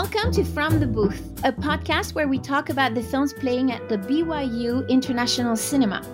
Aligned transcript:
Welcome 0.00 0.30
to 0.34 0.44
From 0.44 0.78
the 0.78 0.86
Booth, 0.86 1.20
a 1.42 1.50
podcast 1.50 2.14
where 2.14 2.28
we 2.28 2.38
talk 2.38 2.68
about 2.68 2.94
the 2.94 3.02
films 3.02 3.32
playing 3.32 3.72
at 3.72 3.88
the 3.88 3.98
BYU 3.98 4.88
International 4.88 5.56
Cinema. 5.56 6.06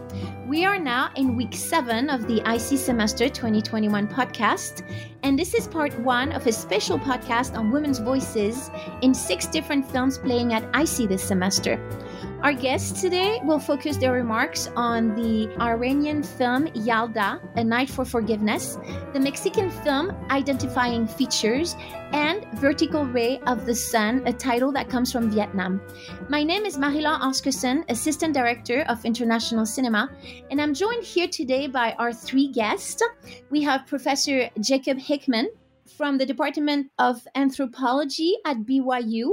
We 0.49 0.65
are 0.65 0.79
now 0.79 1.11
in 1.17 1.37
week 1.37 1.55
seven 1.55 2.09
of 2.09 2.27
the 2.27 2.39
IC 2.51 2.79
Semester 2.79 3.29
2021 3.29 4.09
podcast, 4.09 4.91
and 5.23 5.39
this 5.39 5.53
is 5.53 5.69
part 5.69 5.93
one 6.01 6.33
of 6.33 6.47
a 6.47 6.53
special 6.53 6.99
podcast 6.99 7.59
on 7.59 7.71
women's 7.71 7.99
voices 7.99 8.71
in 9.03 9.13
six 9.13 9.47
different 9.47 9.87
films 9.91 10.17
playing 10.17 10.55
at 10.55 10.65
IC 10.75 11.07
this 11.11 11.23
semester. 11.23 11.79
Our 12.45 12.53
guests 12.53 13.01
today 13.01 13.41
will 13.43 13.59
focus 13.59 13.97
their 13.97 14.13
remarks 14.13 14.69
on 14.77 15.15
the 15.15 15.49
Iranian 15.63 16.23
film 16.23 16.67
Yalda, 16.75 17.41
A 17.57 17.65
Night 17.65 17.89
for 17.89 18.05
Forgiveness, 18.05 18.77
the 19.15 19.19
Mexican 19.19 19.71
film 19.71 20.15
Identifying 20.29 21.07
Features, 21.07 21.75
and 22.13 22.45
Vertical 22.61 23.07
Ray 23.07 23.41
of 23.47 23.65
the 23.65 23.75
Sun, 23.75 24.25
a 24.27 24.33
title 24.35 24.73
that 24.73 24.91
comes 24.91 25.11
from 25.11 25.31
Vietnam. 25.31 25.81
My 26.29 26.43
name 26.43 26.67
is 26.67 26.77
Marie-Laure 26.77 27.19
Oscarson, 27.21 27.83
Assistant 27.89 28.35
Director 28.35 28.85
of 28.91 29.03
International 29.07 29.65
Cinema, 29.65 30.11
and 30.51 30.61
I'm 30.61 30.75
joined 30.75 31.03
here 31.03 31.29
today 31.29 31.67
by 31.67 31.93
our 31.93 32.13
three 32.13 32.49
guests. 32.49 33.03
We 33.49 33.63
have 33.63 33.87
Professor 33.87 34.51
Jacob 34.61 34.99
Hickman 34.99 35.49
from 35.97 36.19
the 36.19 36.27
Department 36.27 36.91
of 36.99 37.27
Anthropology 37.35 38.37
at 38.45 38.59
BYU. 38.67 39.33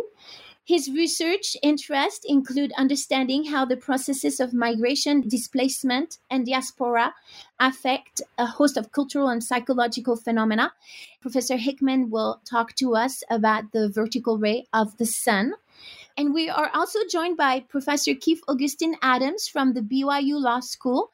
His 0.63 0.91
research 0.91 1.57
interests 1.63 2.23
include 2.23 2.71
understanding 2.73 3.45
how 3.45 3.65
the 3.65 3.77
processes 3.77 4.39
of 4.39 4.53
migration, 4.53 5.27
displacement, 5.27 6.19
and 6.29 6.45
diaspora 6.45 7.15
affect 7.59 8.21
a 8.37 8.45
host 8.45 8.77
of 8.77 8.91
cultural 8.91 9.29
and 9.29 9.43
psychological 9.43 10.15
phenomena. 10.15 10.71
Professor 11.19 11.57
Hickman 11.57 12.11
will 12.11 12.41
talk 12.45 12.75
to 12.75 12.95
us 12.95 13.23
about 13.31 13.71
the 13.71 13.89
vertical 13.89 14.37
ray 14.37 14.67
of 14.71 14.95
the 14.97 15.05
sun. 15.05 15.53
And 16.15 16.33
we 16.33 16.47
are 16.49 16.69
also 16.73 16.99
joined 17.09 17.37
by 17.37 17.61
Professor 17.61 18.13
Kif 18.13 18.39
Augustine 18.47 18.95
Adams 19.01 19.47
from 19.47 19.73
the 19.73 19.81
BYU 19.81 20.39
Law 20.39 20.59
School. 20.59 21.11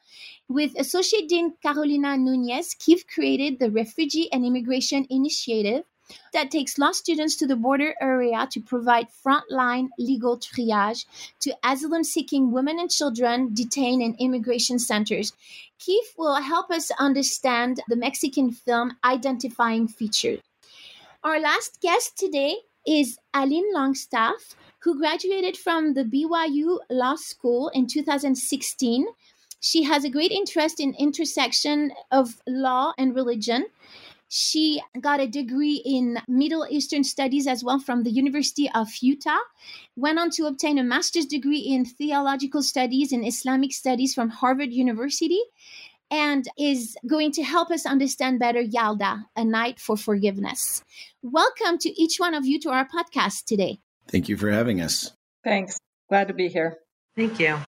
With 0.48 0.78
Associate 0.78 1.26
Dean 1.26 1.54
Carolina 1.62 2.18
Nunez, 2.18 2.74
Keith 2.74 3.04
created 3.06 3.58
the 3.58 3.70
Refugee 3.70 4.30
and 4.30 4.44
Immigration 4.44 5.06
Initiative 5.08 5.84
that 6.32 6.50
takes 6.50 6.78
law 6.78 6.92
students 6.92 7.36
to 7.36 7.46
the 7.46 7.56
border 7.56 7.94
area 8.00 8.48
to 8.50 8.60
provide 8.60 9.08
frontline 9.24 9.88
legal 9.98 10.38
triage 10.38 11.04
to 11.40 11.54
asylum 11.64 12.04
seeking 12.04 12.50
women 12.50 12.78
and 12.78 12.90
children 12.90 13.52
detained 13.54 14.02
in 14.02 14.16
immigration 14.18 14.78
centers. 14.78 15.32
Kif 15.78 16.16
will 16.16 16.36
help 16.36 16.70
us 16.70 16.90
understand 16.98 17.80
the 17.88 17.96
Mexican 17.96 18.50
film 18.50 18.96
Identifying 19.04 19.88
Features. 19.88 20.40
Our 21.24 21.40
last 21.40 21.80
guest 21.80 22.16
today 22.16 22.56
is 22.86 23.18
Aline 23.34 23.72
Longstaff, 23.74 24.56
who 24.80 24.98
graduated 24.98 25.56
from 25.56 25.94
the 25.94 26.04
BYU 26.04 26.78
Law 26.90 27.16
School 27.16 27.68
in 27.74 27.86
2016. 27.86 29.06
She 29.60 29.82
has 29.82 30.04
a 30.04 30.10
great 30.10 30.30
interest 30.30 30.80
in 30.80 30.94
intersection 30.94 31.92
of 32.12 32.40
law 32.46 32.92
and 32.96 33.14
religion. 33.14 33.66
She 34.28 34.82
got 35.00 35.20
a 35.20 35.26
degree 35.26 35.82
in 35.84 36.18
Middle 36.28 36.66
Eastern 36.68 37.02
Studies 37.02 37.46
as 37.46 37.64
well 37.64 37.78
from 37.78 38.02
the 38.02 38.10
University 38.10 38.70
of 38.74 38.88
Utah. 39.00 39.38
Went 39.96 40.18
on 40.18 40.30
to 40.32 40.46
obtain 40.46 40.78
a 40.78 40.84
master's 40.84 41.26
degree 41.26 41.60
in 41.60 41.84
Theological 41.84 42.62
Studies 42.62 43.12
and 43.12 43.26
Islamic 43.26 43.72
Studies 43.72 44.14
from 44.14 44.28
Harvard 44.28 44.70
University 44.70 45.40
and 46.10 46.46
is 46.58 46.96
going 47.06 47.32
to 47.32 47.42
help 47.42 47.70
us 47.70 47.86
understand 47.86 48.38
better 48.38 48.62
Yalda, 48.62 49.24
a 49.36 49.44
night 49.44 49.80
for 49.80 49.96
forgiveness. 49.96 50.82
Welcome 51.22 51.78
to 51.78 52.00
each 52.00 52.18
one 52.18 52.34
of 52.34 52.46
you 52.46 52.60
to 52.60 52.70
our 52.70 52.86
podcast 52.86 53.44
today. 53.44 53.80
Thank 54.08 54.28
you 54.28 54.36
for 54.36 54.50
having 54.50 54.80
us. 54.80 55.12
Thanks. 55.44 55.78
Glad 56.08 56.28
to 56.28 56.34
be 56.34 56.48
here. 56.48 56.78
Thank 57.16 57.38
you. 57.40 57.58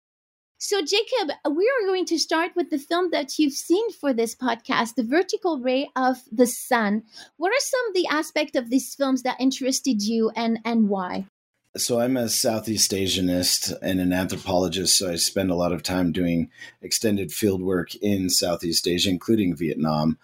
So, 0.63 0.83
Jacob, 0.83 1.31
we 1.53 1.65
are 1.65 1.87
going 1.87 2.05
to 2.05 2.19
start 2.19 2.55
with 2.55 2.69
the 2.69 2.79
film 2.79 3.13
that 3.13 3.39
you've 3.39 3.55
seen 3.55 3.91
for 3.93 4.13
this 4.13 4.35
podcast, 4.35 4.95
The 4.95 5.03
Vertical 5.03 5.59
Ray 5.59 5.89
of 5.97 6.19
the 6.31 6.47
Sun. 6.47 7.05
What 7.39 7.49
are 7.49 7.61
some 7.61 7.89
of 7.89 7.95
the 7.95 8.07
aspects 8.09 8.59
of 8.59 8.69
these 8.69 8.95
films 8.95 9.23
that 9.23 9.41
interested 9.41 10.03
you 10.03 10.31
and, 10.37 10.59
and 10.67 10.91
why? 10.91 11.25
So, 11.79 11.99
I'm 11.99 12.15
a 12.19 12.29
Southeast 12.29 12.91
Asianist 12.91 13.75
and 13.81 14.01
an 14.01 14.13
anthropologist, 14.13 14.99
so 14.99 15.11
I 15.11 15.17
spend 15.17 15.51
a 15.51 15.55
lot 15.55 15.73
of 15.73 15.83
time 15.83 16.13
doing 16.13 16.51
extended 16.83 17.33
field 17.33 17.63
work 17.63 17.95
in 17.95 18.29
Southeast 18.29 18.87
Asia, 18.87 19.09
including 19.09 19.57
Vietnam. 19.57 20.19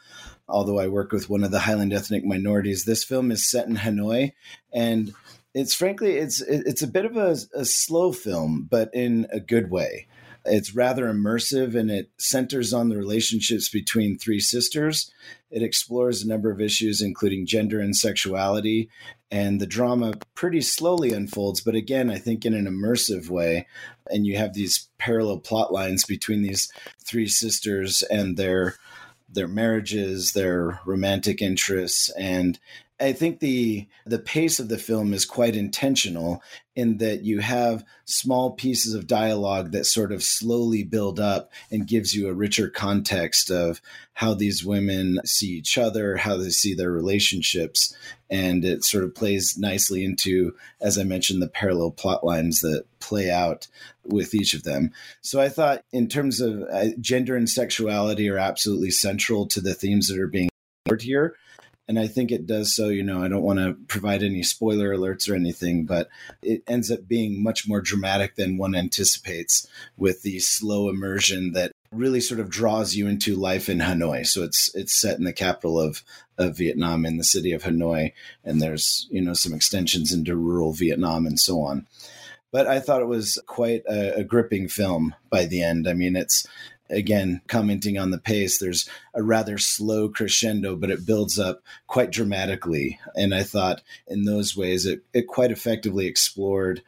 Although 0.50 0.78
I 0.78 0.88
work 0.88 1.12
with 1.12 1.30
one 1.30 1.44
of 1.44 1.50
the 1.50 1.60
Highland 1.60 1.94
ethnic 1.94 2.26
minorities, 2.26 2.84
this 2.84 3.04
film 3.04 3.30
is 3.30 3.48
set 3.50 3.68
in 3.68 3.76
Hanoi 3.76 4.34
and 4.70 5.14
it's 5.54 5.72
frankly 5.72 6.18
it's 6.18 6.42
it's 6.42 6.82
a 6.82 6.86
bit 6.86 7.06
of 7.06 7.16
a, 7.16 7.34
a 7.54 7.64
slow 7.64 8.12
film 8.12 8.68
but 8.70 8.90
in 8.92 9.26
a 9.32 9.40
good 9.40 9.70
way 9.70 10.06
it's 10.46 10.74
rather 10.74 11.06
immersive 11.06 11.74
and 11.74 11.90
it 11.90 12.10
centers 12.18 12.72
on 12.72 12.88
the 12.88 12.96
relationships 12.96 13.68
between 13.68 14.18
three 14.18 14.40
sisters. 14.40 15.10
It 15.50 15.62
explores 15.62 16.22
a 16.22 16.28
number 16.28 16.50
of 16.50 16.60
issues, 16.60 17.00
including 17.00 17.46
gender 17.46 17.80
and 17.80 17.96
sexuality. 17.96 18.88
And 19.30 19.60
the 19.60 19.66
drama 19.66 20.14
pretty 20.34 20.60
slowly 20.60 21.12
unfolds, 21.12 21.60
but 21.60 21.74
again, 21.74 22.10
I 22.10 22.18
think 22.18 22.44
in 22.44 22.54
an 22.54 22.66
immersive 22.66 23.28
way. 23.28 23.66
And 24.08 24.26
you 24.26 24.36
have 24.36 24.54
these 24.54 24.88
parallel 24.98 25.38
plot 25.38 25.72
lines 25.72 26.04
between 26.04 26.42
these 26.42 26.70
three 27.04 27.26
sisters 27.26 28.02
and 28.02 28.36
their 28.36 28.76
their 29.28 29.48
marriages, 29.48 30.32
their 30.32 30.80
romantic 30.86 31.42
interests, 31.42 32.10
and 32.10 32.58
I 32.98 33.12
think 33.12 33.40
the 33.40 33.86
the 34.06 34.18
pace 34.18 34.58
of 34.58 34.68
the 34.68 34.78
film 34.78 35.12
is 35.12 35.26
quite 35.26 35.54
intentional 35.54 36.42
in 36.74 36.96
that 36.98 37.22
you 37.22 37.40
have 37.40 37.84
small 38.06 38.52
pieces 38.52 38.94
of 38.94 39.06
dialogue 39.06 39.72
that 39.72 39.84
sort 39.84 40.12
of 40.12 40.22
slowly 40.22 40.82
build 40.82 41.20
up 41.20 41.52
and 41.70 41.86
gives 41.86 42.14
you 42.14 42.28
a 42.28 42.34
richer 42.34 42.68
context 42.70 43.50
of 43.50 43.82
how 44.14 44.32
these 44.32 44.64
women 44.64 45.20
see 45.26 45.48
each 45.48 45.76
other, 45.76 46.16
how 46.16 46.38
they 46.38 46.48
see 46.48 46.74
their 46.74 46.90
relationships, 46.90 47.94
and 48.30 48.64
it 48.64 48.82
sort 48.82 49.04
of 49.04 49.14
plays 49.14 49.58
nicely 49.58 50.02
into, 50.02 50.54
as 50.80 50.96
I 50.96 51.04
mentioned, 51.04 51.42
the 51.42 51.48
parallel 51.48 51.90
plot 51.90 52.24
lines 52.24 52.60
that 52.60 52.84
play 53.00 53.30
out 53.30 53.68
with 54.04 54.34
each 54.34 54.54
of 54.54 54.62
them. 54.62 54.92
So 55.20 55.40
I 55.40 55.50
thought, 55.50 55.82
in 55.92 56.08
terms 56.08 56.40
of 56.40 56.62
uh, 56.62 56.86
gender 56.98 57.36
and 57.36 57.48
sexuality, 57.48 58.28
are 58.30 58.38
absolutely 58.38 58.90
central 58.90 59.46
to 59.48 59.60
the 59.60 59.74
themes 59.74 60.08
that 60.08 60.18
are 60.18 60.28
being 60.28 60.48
here 61.00 61.34
and 61.88 61.98
I 61.98 62.06
think 62.08 62.32
it 62.32 62.46
does 62.46 62.74
so. 62.74 62.88
You 62.88 63.02
know, 63.02 63.22
I 63.22 63.28
don't 63.28 63.42
want 63.42 63.58
to 63.58 63.76
provide 63.86 64.22
any 64.22 64.42
spoiler 64.42 64.94
alerts 64.94 65.30
or 65.30 65.34
anything, 65.34 65.84
but 65.84 66.08
it 66.42 66.62
ends 66.66 66.90
up 66.90 67.06
being 67.06 67.42
much 67.42 67.68
more 67.68 67.80
dramatic 67.80 68.34
than 68.36 68.58
one 68.58 68.74
anticipates 68.74 69.66
with 69.96 70.22
the 70.22 70.38
slow 70.40 70.88
immersion 70.88 71.52
that 71.52 71.72
really 71.92 72.20
sort 72.20 72.40
of 72.40 72.50
draws 72.50 72.94
you 72.94 73.06
into 73.06 73.36
life 73.36 73.68
in 73.68 73.78
Hanoi. 73.78 74.26
So 74.26 74.42
it's 74.42 74.74
it's 74.74 75.00
set 75.00 75.18
in 75.18 75.24
the 75.24 75.32
capital 75.32 75.80
of 75.80 76.02
of 76.38 76.56
Vietnam 76.56 77.06
in 77.06 77.16
the 77.16 77.24
city 77.24 77.52
of 77.52 77.62
Hanoi, 77.62 78.12
and 78.44 78.60
there's 78.60 79.06
you 79.10 79.22
know 79.22 79.34
some 79.34 79.54
extensions 79.54 80.12
into 80.12 80.36
rural 80.36 80.72
Vietnam 80.72 81.26
and 81.26 81.38
so 81.38 81.60
on. 81.60 81.86
But 82.52 82.66
I 82.66 82.80
thought 82.80 83.02
it 83.02 83.08
was 83.08 83.40
quite 83.46 83.82
a, 83.88 84.20
a 84.20 84.24
gripping 84.24 84.68
film 84.68 85.14
by 85.30 85.46
the 85.46 85.62
end. 85.62 85.88
I 85.88 85.92
mean, 85.92 86.16
it's 86.16 86.46
again 86.90 87.40
commenting 87.48 87.98
on 87.98 88.10
the 88.10 88.18
pace 88.18 88.58
there's 88.58 88.88
a 89.14 89.22
rather 89.22 89.58
slow 89.58 90.08
crescendo 90.08 90.76
but 90.76 90.90
it 90.90 91.06
builds 91.06 91.38
up 91.38 91.62
quite 91.86 92.10
dramatically 92.10 92.98
and 93.14 93.34
i 93.34 93.42
thought 93.42 93.82
in 94.06 94.24
those 94.24 94.56
ways 94.56 94.86
it, 94.86 95.02
it 95.12 95.26
quite 95.26 95.50
effectively 95.50 96.06
explored 96.06 96.82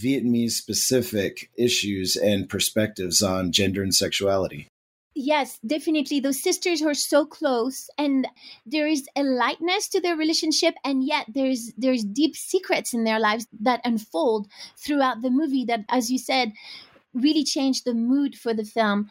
vietnamese 0.00 0.52
specific 0.52 1.50
issues 1.56 2.16
and 2.16 2.48
perspectives 2.48 3.22
on 3.22 3.52
gender 3.52 3.82
and 3.82 3.94
sexuality 3.94 4.68
Yes, 5.14 5.58
definitely. 5.66 6.20
Those 6.20 6.42
sisters 6.42 6.80
are 6.80 6.94
so 6.94 7.26
close, 7.26 7.90
and 7.98 8.26
there 8.64 8.86
is 8.86 9.06
a 9.14 9.22
lightness 9.22 9.88
to 9.88 10.00
their 10.00 10.16
relationship, 10.16 10.74
and 10.84 11.04
yet 11.04 11.26
there's 11.28 11.70
there's 11.76 12.02
deep 12.02 12.34
secrets 12.34 12.94
in 12.94 13.04
their 13.04 13.20
lives 13.20 13.46
that 13.60 13.82
unfold 13.84 14.48
throughout 14.78 15.20
the 15.20 15.28
movie. 15.28 15.66
That, 15.66 15.84
as 15.90 16.10
you 16.10 16.16
said, 16.16 16.54
really 17.12 17.44
changed 17.44 17.84
the 17.84 17.92
mood 17.92 18.36
for 18.36 18.54
the 18.54 18.64
film 18.64 19.10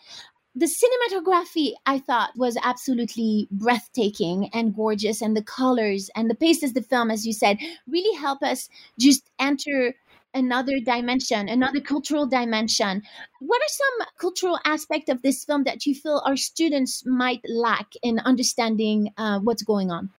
the 0.53 0.65
cinematography 0.65 1.74
I 1.86 2.00
thought 2.00 2.31
was 2.36 2.57
absolutely 2.62 3.48
breathtaking 3.51 4.50
and 4.53 4.75
gorgeous, 4.75 5.21
and 5.21 5.36
the 5.36 5.44
colors 5.44 6.09
and 6.15 6.30
the 6.30 6.36
pace 6.36 6.62
of 6.63 6.74
the 6.74 6.81
film, 6.81 7.09
as 7.09 7.25
you 7.25 7.33
said, 7.33 7.57
really 7.88 8.15
help 8.18 8.44
us 8.44 8.69
just 9.00 9.30
enter 9.39 9.95
another 10.33 10.80
dimension, 10.80 11.50
another 11.50 11.80
cultural 11.80 12.25
dimension. 12.25 13.01
What 13.39 13.62
are 13.62 13.68
some 13.68 14.07
cultural 14.18 14.59
aspects 14.65 15.09
of 15.09 15.21
this 15.21 15.44
film 15.45 15.63
that 15.63 15.86
you 15.86 15.95
feel 15.95 16.21
our 16.25 16.38
students 16.38 17.06
might 17.06 17.42
lack 17.47 17.94
in 18.01 18.19
understanding 18.19 19.13
uh, 19.18 19.39
what's 19.39 19.63
going 19.63 19.92
on? 19.92 20.09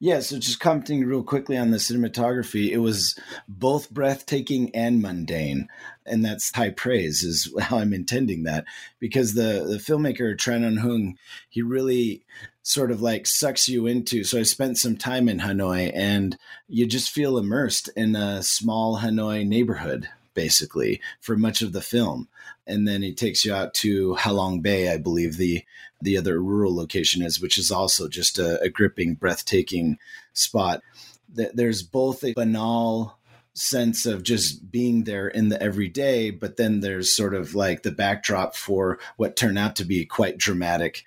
Yeah, 0.00 0.20
so 0.20 0.38
just 0.38 0.60
commenting 0.60 1.04
real 1.04 1.24
quickly 1.24 1.56
on 1.56 1.72
the 1.72 1.78
cinematography, 1.78 2.70
it 2.70 2.78
was 2.78 3.18
both 3.48 3.90
breathtaking 3.90 4.72
and 4.72 5.02
mundane. 5.02 5.68
And 6.06 6.24
that's 6.24 6.54
high 6.54 6.70
praise, 6.70 7.24
is 7.24 7.52
how 7.60 7.78
I'm 7.78 7.92
intending 7.92 8.44
that. 8.44 8.64
Because 9.00 9.34
the, 9.34 9.66
the 9.68 9.78
filmmaker, 9.78 10.36
Tran 10.36 10.64
Anh 10.64 10.76
Hung, 10.76 11.18
he 11.48 11.62
really 11.62 12.24
sort 12.62 12.92
of 12.92 13.02
like 13.02 13.26
sucks 13.26 13.68
you 13.68 13.86
into. 13.86 14.22
So 14.22 14.38
I 14.38 14.42
spent 14.44 14.78
some 14.78 14.96
time 14.96 15.28
in 15.28 15.40
Hanoi 15.40 15.90
and 15.94 16.36
you 16.68 16.86
just 16.86 17.10
feel 17.10 17.38
immersed 17.38 17.88
in 17.96 18.14
a 18.14 18.42
small 18.42 18.98
Hanoi 18.98 19.46
neighborhood 19.46 20.08
basically 20.38 21.00
for 21.20 21.36
much 21.36 21.62
of 21.62 21.72
the 21.72 21.80
film. 21.80 22.28
And 22.64 22.86
then 22.86 23.02
he 23.02 23.12
takes 23.12 23.44
you 23.44 23.52
out 23.52 23.74
to 23.74 24.14
Halong 24.14 24.62
Bay, 24.62 24.88
I 24.92 24.96
believe 24.96 25.36
the 25.36 25.64
the 26.00 26.16
other 26.16 26.40
rural 26.40 26.76
location 26.76 27.22
is, 27.22 27.40
which 27.40 27.58
is 27.58 27.72
also 27.72 28.08
just 28.08 28.38
a, 28.38 28.62
a 28.62 28.68
gripping, 28.68 29.14
breathtaking 29.14 29.98
spot. 30.32 30.80
There's 31.28 31.82
both 31.82 32.22
a 32.22 32.34
banal 32.34 33.18
sense 33.54 34.06
of 34.06 34.22
just 34.22 34.70
being 34.70 35.02
there 35.02 35.26
in 35.26 35.48
the 35.48 35.60
everyday, 35.60 36.30
but 36.30 36.56
then 36.56 36.78
there's 36.78 37.16
sort 37.16 37.34
of 37.34 37.56
like 37.56 37.82
the 37.82 37.90
backdrop 37.90 38.54
for 38.54 39.00
what 39.16 39.34
turned 39.34 39.58
out 39.58 39.74
to 39.76 39.84
be 39.84 40.04
quite 40.04 40.38
dramatic, 40.38 41.04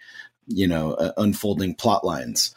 you 0.48 0.68
know, 0.68 0.92
uh, 0.96 1.14
unfolding 1.16 1.74
plot 1.74 2.04
lines 2.04 2.54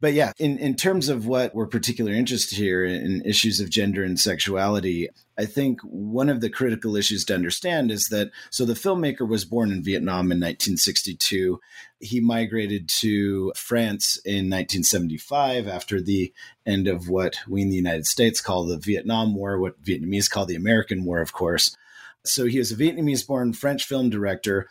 but 0.00 0.12
yeah, 0.12 0.32
in, 0.38 0.58
in 0.58 0.76
terms 0.76 1.08
of 1.08 1.26
what 1.26 1.54
we're 1.54 1.66
particularly 1.66 2.18
interested 2.18 2.56
here 2.56 2.84
in 2.84 3.22
issues 3.24 3.58
of 3.58 3.68
gender 3.68 4.04
and 4.04 4.18
sexuality, 4.18 5.08
I 5.36 5.44
think 5.44 5.80
one 5.82 6.28
of 6.28 6.40
the 6.40 6.50
critical 6.50 6.94
issues 6.94 7.24
to 7.26 7.34
understand 7.34 7.90
is 7.90 8.08
that 8.08 8.30
so 8.50 8.64
the 8.64 8.74
filmmaker 8.74 9.28
was 9.28 9.44
born 9.44 9.72
in 9.72 9.82
Vietnam 9.82 10.30
in 10.30 10.38
1962. 10.38 11.58
He 11.98 12.20
migrated 12.20 12.88
to 13.00 13.52
France 13.56 14.16
in 14.24 14.48
1975 14.50 15.66
after 15.66 16.00
the 16.00 16.32
end 16.64 16.86
of 16.86 17.08
what 17.08 17.38
we 17.48 17.62
in 17.62 17.70
the 17.70 17.76
United 17.76 18.06
States 18.06 18.40
call 18.40 18.66
the 18.66 18.78
Vietnam 18.78 19.34
War, 19.34 19.58
what 19.58 19.82
Vietnamese 19.82 20.30
call 20.30 20.46
the 20.46 20.54
American 20.54 21.04
War, 21.04 21.20
of 21.20 21.32
course. 21.32 21.76
So 22.24 22.46
he 22.46 22.58
was 22.58 22.70
a 22.70 22.76
Vietnamese 22.76 23.26
born 23.26 23.52
French 23.52 23.84
film 23.84 24.10
director 24.10 24.68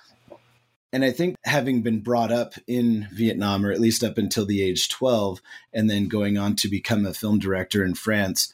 and 0.94 1.04
I 1.04 1.12
think 1.12 1.36
having 1.44 1.82
been 1.82 2.00
brought 2.00 2.32
up 2.32 2.54
in 2.66 3.08
Vietnam, 3.12 3.66
or 3.66 3.72
at 3.72 3.82
least 3.82 4.04
up 4.04 4.18
until 4.18 4.46
the 4.46 4.62
age 4.62 4.90
12, 4.90 5.42
and 5.74 5.90
then 5.90 6.08
going 6.08 6.38
on 6.38 6.56
to 6.58 6.70
become 6.70 7.06
a 7.06 7.14
film 7.14 7.40
director 7.40 7.84
in 7.84 7.94
France, 7.94 8.54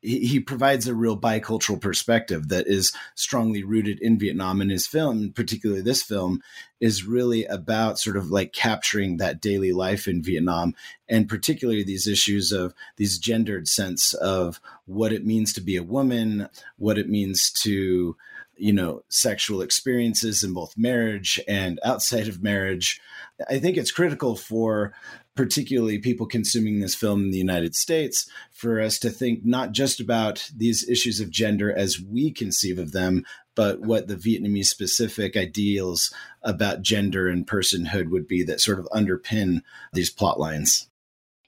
he, 0.00 0.20
he 0.20 0.40
provides 0.40 0.86
a 0.86 0.94
real 0.94 1.18
bicultural 1.18 1.80
perspective 1.80 2.48
that 2.48 2.66
is 2.66 2.94
strongly 3.14 3.62
rooted 3.62 3.98
in 4.00 4.18
Vietnam. 4.18 4.62
And 4.62 4.70
his 4.70 4.86
film, 4.86 5.32
particularly 5.32 5.82
this 5.82 6.02
film, 6.02 6.42
is 6.80 7.04
really 7.04 7.44
about 7.46 7.98
sort 7.98 8.16
of 8.16 8.30
like 8.30 8.52
capturing 8.52 9.18
that 9.18 9.40
daily 9.40 9.72
life 9.72 10.08
in 10.08 10.22
Vietnam, 10.22 10.74
and 11.08 11.28
particularly 11.28 11.82
these 11.82 12.06
issues 12.06 12.50
of 12.50 12.74
these 12.96 13.18
gendered 13.18 13.68
sense 13.68 14.14
of 14.14 14.58
what 14.86 15.12
it 15.12 15.24
means 15.26 15.52
to 15.52 15.60
be 15.60 15.76
a 15.76 15.82
woman, 15.82 16.48
what 16.78 16.98
it 16.98 17.08
means 17.08 17.50
to 17.62 18.16
you 18.56 18.72
know 18.72 19.02
sexual 19.08 19.60
experiences 19.60 20.42
in 20.42 20.52
both 20.52 20.76
marriage 20.76 21.40
and 21.48 21.80
outside 21.84 22.28
of 22.28 22.42
marriage 22.42 23.00
i 23.48 23.58
think 23.58 23.76
it's 23.76 23.90
critical 23.90 24.36
for 24.36 24.92
particularly 25.34 25.98
people 25.98 26.26
consuming 26.26 26.80
this 26.80 26.94
film 26.94 27.22
in 27.24 27.30
the 27.30 27.38
united 27.38 27.74
states 27.74 28.28
for 28.52 28.80
us 28.80 28.98
to 28.98 29.10
think 29.10 29.44
not 29.44 29.72
just 29.72 30.00
about 30.00 30.50
these 30.56 30.88
issues 30.88 31.20
of 31.20 31.30
gender 31.30 31.72
as 31.72 32.00
we 32.00 32.30
conceive 32.30 32.78
of 32.78 32.92
them 32.92 33.24
but 33.54 33.80
what 33.80 34.08
the 34.08 34.16
vietnamese 34.16 34.66
specific 34.66 35.36
ideals 35.36 36.12
about 36.42 36.82
gender 36.82 37.28
and 37.28 37.46
personhood 37.46 38.10
would 38.10 38.28
be 38.28 38.42
that 38.42 38.60
sort 38.60 38.78
of 38.78 38.86
underpin 38.86 39.62
these 39.92 40.10
plot 40.10 40.38
lines 40.38 40.88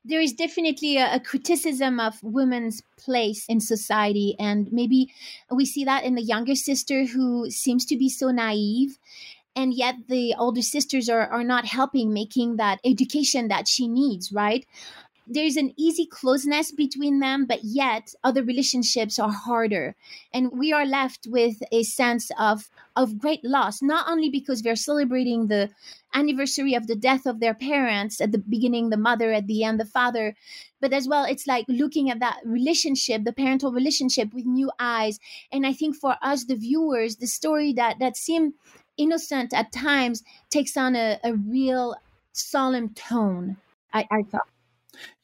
there 0.08 0.20
is 0.20 0.32
definitely 0.32 0.96
a, 0.96 1.16
a, 1.16 1.20
criticism 1.20 1.98
of 1.98 2.22
women's 2.22 2.82
place 2.96 3.44
in 3.48 3.60
society 3.60 4.36
and 4.38 4.72
maybe 4.72 5.12
we 5.50 5.64
see 5.64 5.84
that 5.84 6.04
in 6.04 6.14
the 6.14 6.22
younger 6.22 6.54
sister 6.54 7.04
who 7.04 7.50
seems 7.50 7.84
to 7.86 7.96
be 7.96 8.08
so 8.08 8.30
naive 8.30 8.98
and 9.54 9.72
yet 9.74 9.94
the 10.08 10.34
older 10.38 10.62
sisters 10.62 11.08
are, 11.08 11.26
are 11.28 11.44
not 11.44 11.64
helping 11.64 12.12
making 12.12 12.56
that 12.56 12.78
education 12.84 13.48
that 13.48 13.66
she 13.66 13.88
needs 13.88 14.32
right 14.32 14.66
there's 15.26 15.56
an 15.56 15.72
easy 15.76 16.06
closeness 16.06 16.70
between 16.70 17.18
them, 17.18 17.46
but 17.46 17.64
yet 17.64 18.14
other 18.22 18.42
relationships 18.42 19.18
are 19.18 19.32
harder. 19.32 19.96
And 20.32 20.52
we 20.52 20.72
are 20.72 20.86
left 20.86 21.26
with 21.28 21.56
a 21.72 21.82
sense 21.82 22.30
of, 22.38 22.70
of 22.94 23.18
great 23.18 23.44
loss, 23.44 23.82
not 23.82 24.08
only 24.08 24.30
because 24.30 24.62
we're 24.62 24.76
celebrating 24.76 25.48
the 25.48 25.70
anniversary 26.14 26.74
of 26.74 26.86
the 26.86 26.94
death 26.94 27.26
of 27.26 27.40
their 27.40 27.54
parents 27.54 28.20
at 28.20 28.32
the 28.32 28.38
beginning, 28.38 28.90
the 28.90 28.96
mother, 28.96 29.32
at 29.32 29.46
the 29.46 29.64
end, 29.64 29.80
the 29.80 29.84
father, 29.84 30.36
but 30.80 30.92
as 30.92 31.08
well, 31.08 31.24
it's 31.24 31.46
like 31.46 31.64
looking 31.68 32.10
at 32.10 32.20
that 32.20 32.40
relationship, 32.44 33.24
the 33.24 33.32
parental 33.32 33.72
relationship 33.72 34.32
with 34.32 34.44
new 34.44 34.70
eyes. 34.78 35.18
And 35.50 35.66
I 35.66 35.72
think 35.72 35.96
for 35.96 36.16
us, 36.22 36.44
the 36.44 36.54
viewers, 36.54 37.16
the 37.16 37.26
story 37.26 37.72
that, 37.74 37.98
that 37.98 38.16
seemed 38.16 38.54
innocent 38.96 39.52
at 39.52 39.72
times 39.72 40.22
takes 40.50 40.76
on 40.76 40.94
a, 40.94 41.18
a 41.24 41.34
real 41.34 41.96
solemn 42.32 42.90
tone. 42.90 43.56
I, 43.92 44.06
I 44.10 44.22
thought. 44.22 44.48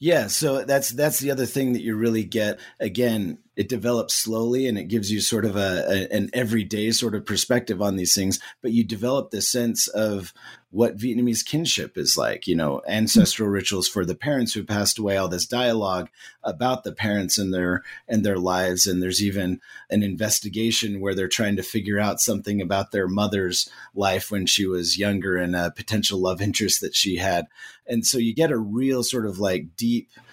Yeah, 0.02 0.26
so 0.26 0.64
that's 0.64 0.90
that's 0.90 1.20
the 1.20 1.30
other 1.30 1.46
thing 1.46 1.74
that 1.74 1.82
you 1.82 1.94
really 1.94 2.24
get. 2.24 2.58
Again, 2.80 3.38
it 3.54 3.68
develops 3.68 4.14
slowly 4.14 4.66
and 4.66 4.78
it 4.78 4.88
gives 4.88 5.12
you 5.12 5.20
sort 5.20 5.44
of 5.44 5.56
a, 5.56 5.84
a, 5.86 6.16
an 6.16 6.30
everyday 6.32 6.90
sort 6.90 7.14
of 7.14 7.26
perspective 7.26 7.82
on 7.82 7.96
these 7.96 8.14
things 8.14 8.40
but 8.62 8.72
you 8.72 8.82
develop 8.82 9.30
this 9.30 9.50
sense 9.50 9.88
of 9.88 10.32
what 10.70 10.96
vietnamese 10.96 11.44
kinship 11.44 11.98
is 11.98 12.16
like 12.16 12.46
you 12.46 12.54
know 12.54 12.80
ancestral 12.88 13.48
rituals 13.48 13.86
for 13.88 14.06
the 14.06 14.14
parents 14.14 14.54
who 14.54 14.64
passed 14.64 14.98
away 14.98 15.16
all 15.16 15.28
this 15.28 15.46
dialogue 15.46 16.08
about 16.42 16.82
the 16.82 16.92
parents 16.92 17.36
and 17.36 17.52
their 17.52 17.82
and 18.08 18.24
their 18.24 18.38
lives 18.38 18.86
and 18.86 19.02
there's 19.02 19.22
even 19.22 19.60
an 19.90 20.02
investigation 20.02 21.00
where 21.00 21.14
they're 21.14 21.28
trying 21.28 21.56
to 21.56 21.62
figure 21.62 22.00
out 22.00 22.20
something 22.20 22.62
about 22.62 22.90
their 22.90 23.06
mother's 23.06 23.68
life 23.94 24.30
when 24.30 24.46
she 24.46 24.66
was 24.66 24.98
younger 24.98 25.36
and 25.36 25.54
a 25.54 25.70
potential 25.70 26.18
love 26.18 26.40
interest 26.40 26.80
that 26.80 26.94
she 26.94 27.16
had 27.16 27.46
and 27.86 28.06
so 28.06 28.16
you 28.16 28.34
get 28.34 28.50
a 28.50 28.56
real 28.56 29.02
sort 29.02 29.26
of 29.26 29.38
like 29.38 29.76
deep 29.76 29.91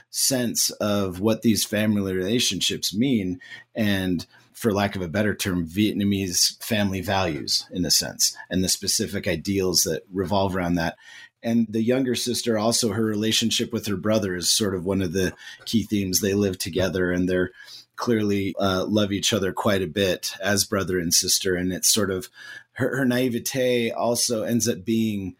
sense 0.09 0.71
of 0.71 1.19
what 1.19 1.41
these 1.41 1.65
family 1.65 2.13
relationships 2.13 2.93
mean 2.93 3.39
and 3.75 4.25
for 4.53 4.73
lack 4.73 4.95
of 4.95 5.01
a 5.01 5.07
better 5.07 5.35
term 5.35 5.65
vietnamese 5.65 6.61
family 6.63 6.99
values 6.99 7.65
in 7.71 7.85
a 7.85 7.91
sense 7.91 8.35
and 8.49 8.63
the 8.63 8.69
specific 8.69 9.27
ideals 9.27 9.83
that 9.83 10.03
revolve 10.11 10.55
around 10.55 10.75
that. 10.75 10.97
And 11.41 11.67
the 11.69 11.81
younger 11.81 12.15
sister 12.15 12.57
also 12.57 12.91
her 12.91 13.05
relationship 13.05 13.71
with 13.71 13.87
her 13.87 13.95
brother 13.95 14.35
is 14.35 14.49
sort 14.49 14.75
of 14.75 14.83
one 14.83 15.01
of 15.01 15.13
the 15.13 15.33
key 15.63 15.83
themes. 15.83 16.19
They 16.19 16.33
live 16.33 16.57
together 16.57 17.11
and 17.11 17.29
they're 17.29 17.51
clearly 17.95 18.53
uh, 18.59 18.85
love 18.85 19.13
each 19.13 19.31
other 19.31 19.53
quite 19.53 19.81
a 19.81 19.87
bit 19.87 20.33
as 20.41 20.65
brother 20.65 20.99
and 20.99 21.13
sister. 21.13 21.55
And 21.55 21.71
it's 21.71 21.87
sort 21.87 22.11
of 22.11 22.27
her, 22.73 22.97
her 22.97 23.05
naivete 23.05 23.91
also 23.91 24.43
ends 24.43 24.67
up 24.67 24.83
being 24.83 25.37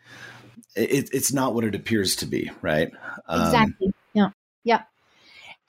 it, 0.75 1.09
it's 1.11 1.33
not 1.33 1.53
what 1.53 1.65
it 1.65 1.75
appears 1.75 2.15
to 2.17 2.25
be 2.25 2.49
right? 2.61 2.91
Um, 3.27 3.41
exactly 3.41 3.93
yeah. 4.69 4.83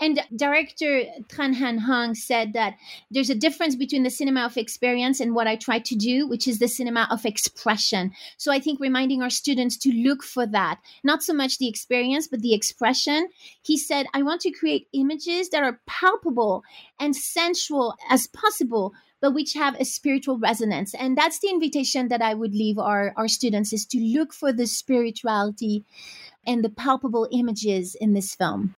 And 0.02 0.18
director 0.34 1.04
Tran 1.28 1.60
Anh 1.60 1.78
Hung 1.78 2.14
said 2.14 2.54
that 2.54 2.76
there's 3.10 3.28
a 3.28 3.34
difference 3.34 3.76
between 3.76 4.02
the 4.02 4.10
cinema 4.10 4.46
of 4.46 4.56
experience 4.56 5.20
and 5.20 5.34
what 5.34 5.46
I 5.46 5.56
try 5.56 5.78
to 5.78 5.94
do, 5.94 6.26
which 6.26 6.48
is 6.48 6.58
the 6.58 6.68
cinema 6.68 7.06
of 7.10 7.26
expression. 7.26 8.12
So 8.38 8.50
I 8.50 8.60
think 8.60 8.80
reminding 8.80 9.22
our 9.22 9.30
students 9.30 9.76
to 9.78 9.90
look 9.90 10.22
for 10.22 10.46
that, 10.46 10.80
not 11.04 11.22
so 11.22 11.34
much 11.34 11.58
the 11.58 11.68
experience, 11.68 12.28
but 12.28 12.40
the 12.40 12.54
expression. 12.54 13.28
He 13.62 13.76
said, 13.76 14.06
I 14.14 14.22
want 14.22 14.40
to 14.42 14.50
create 14.50 14.88
images 14.94 15.50
that 15.50 15.62
are 15.62 15.80
palpable 15.86 16.62
and 16.98 17.14
sensual 17.14 17.94
as 18.08 18.26
possible, 18.26 18.94
but 19.20 19.34
which 19.34 19.52
have 19.52 19.78
a 19.78 19.84
spiritual 19.84 20.38
resonance. 20.38 20.94
And 20.94 21.16
that's 21.16 21.40
the 21.40 21.50
invitation 21.50 22.08
that 22.08 22.22
I 22.22 22.32
would 22.32 22.54
leave 22.54 22.78
our, 22.78 23.12
our 23.18 23.28
students 23.28 23.74
is 23.74 23.84
to 23.86 23.98
look 23.98 24.32
for 24.32 24.50
the 24.50 24.66
spirituality 24.66 25.84
and 26.46 26.64
the 26.64 26.70
palpable 26.70 27.28
images 27.30 27.94
in 27.94 28.14
this 28.14 28.34
film 28.34 28.74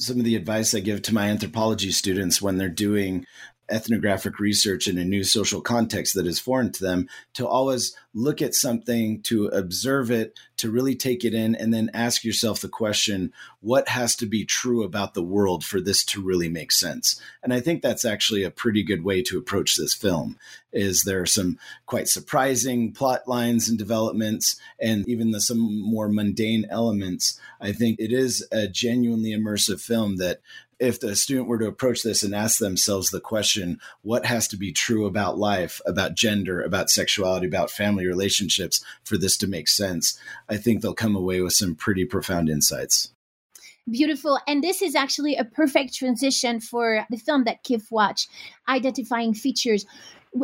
some 0.00 0.18
of 0.18 0.24
the 0.24 0.34
advice 0.36 0.74
I 0.74 0.80
give 0.80 1.02
to 1.02 1.14
my 1.14 1.28
anthropology 1.28 1.90
students 1.92 2.40
when 2.40 2.56
they're 2.56 2.68
doing 2.68 3.26
ethnographic 3.70 4.38
research 4.38 4.88
in 4.88 4.98
a 4.98 5.04
new 5.04 5.24
social 5.24 5.60
context 5.60 6.14
that 6.14 6.26
is 6.26 6.40
foreign 6.40 6.72
to 6.72 6.84
them 6.84 7.08
to 7.34 7.46
always 7.46 7.94
look 8.12 8.42
at 8.42 8.54
something, 8.54 9.22
to 9.22 9.46
observe 9.46 10.10
it, 10.10 10.38
to 10.56 10.70
really 10.70 10.94
take 10.94 11.24
it 11.24 11.32
in, 11.32 11.54
and 11.54 11.72
then 11.72 11.90
ask 11.94 12.24
yourself 12.24 12.60
the 12.60 12.68
question 12.68 13.32
what 13.60 13.88
has 13.88 14.16
to 14.16 14.26
be 14.26 14.44
true 14.44 14.82
about 14.82 15.14
the 15.14 15.22
world 15.22 15.64
for 15.64 15.80
this 15.80 16.04
to 16.04 16.22
really 16.22 16.48
make 16.48 16.72
sense? 16.72 17.20
And 17.42 17.52
I 17.54 17.60
think 17.60 17.82
that's 17.82 18.04
actually 18.04 18.42
a 18.42 18.50
pretty 18.50 18.82
good 18.82 19.04
way 19.04 19.22
to 19.22 19.38
approach 19.38 19.76
this 19.76 19.94
film. 19.94 20.38
Is 20.72 21.02
there 21.02 21.20
are 21.20 21.26
some 21.26 21.58
quite 21.86 22.08
surprising 22.08 22.92
plot 22.92 23.26
lines 23.26 23.68
and 23.68 23.78
developments, 23.78 24.60
and 24.80 25.08
even 25.08 25.30
the, 25.30 25.40
some 25.40 25.80
more 25.80 26.08
mundane 26.08 26.66
elements. 26.70 27.40
I 27.60 27.72
think 27.72 27.98
it 27.98 28.12
is 28.12 28.46
a 28.52 28.68
genuinely 28.68 29.30
immersive 29.30 29.80
film 29.80 30.16
that 30.16 30.40
if 30.80 30.98
the 30.98 31.14
student 31.14 31.46
were 31.46 31.58
to 31.58 31.66
approach 31.66 32.02
this 32.02 32.22
and 32.22 32.34
ask 32.34 32.58
themselves 32.58 33.10
the 33.10 33.20
question, 33.20 33.78
what 34.00 34.24
has 34.24 34.48
to 34.48 34.56
be 34.56 34.72
true 34.72 35.04
about 35.04 35.38
life, 35.38 35.80
about 35.86 36.14
gender, 36.14 36.62
about 36.62 36.88
sexuality, 36.88 37.46
about 37.46 37.70
family 37.70 38.06
relationships 38.06 38.82
for 39.04 39.18
this 39.18 39.36
to 39.36 39.46
make 39.46 39.68
sense, 39.68 40.18
I 40.48 40.56
think 40.56 40.80
they'll 40.80 40.94
come 40.94 41.14
away 41.14 41.42
with 41.42 41.52
some 41.52 41.74
pretty 41.74 42.06
profound 42.06 42.48
insights. 42.48 43.12
Beautiful. 43.90 44.38
And 44.46 44.64
this 44.64 44.82
is 44.82 44.94
actually 44.94 45.36
a 45.36 45.44
perfect 45.44 45.94
transition 45.94 46.60
for 46.60 47.06
the 47.10 47.16
film 47.18 47.44
that 47.44 47.62
Kif 47.62 47.90
watched, 47.90 48.28
Identifying 48.68 49.34
Features. 49.34 49.84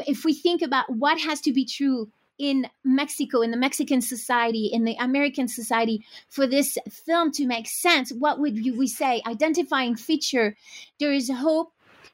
If 0.06 0.24
we 0.24 0.34
think 0.34 0.62
about 0.62 0.92
what 0.92 1.18
has 1.20 1.40
to 1.42 1.52
be 1.52 1.64
true 1.64 2.10
in 2.38 2.66
Mexico, 2.84 3.40
in 3.40 3.50
the 3.50 3.56
Mexican 3.56 4.00
society, 4.00 4.70
in 4.72 4.84
the 4.84 4.96
American 4.98 5.48
society, 5.48 6.04
for 6.28 6.46
this 6.46 6.76
film 6.90 7.30
to 7.32 7.46
make 7.46 7.66
sense, 7.68 8.12
what 8.12 8.38
would 8.38 8.54
we 8.76 8.86
say? 8.86 9.22
Identifying 9.26 9.96
feature, 9.96 10.56
there 11.00 11.12
is 11.12 11.30
hope, 11.30 11.72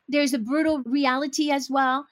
there's 0.08 0.34
a 0.34 0.38
brutal 0.38 0.82
reality 0.84 1.50
as 1.50 1.68
well. 1.70 2.06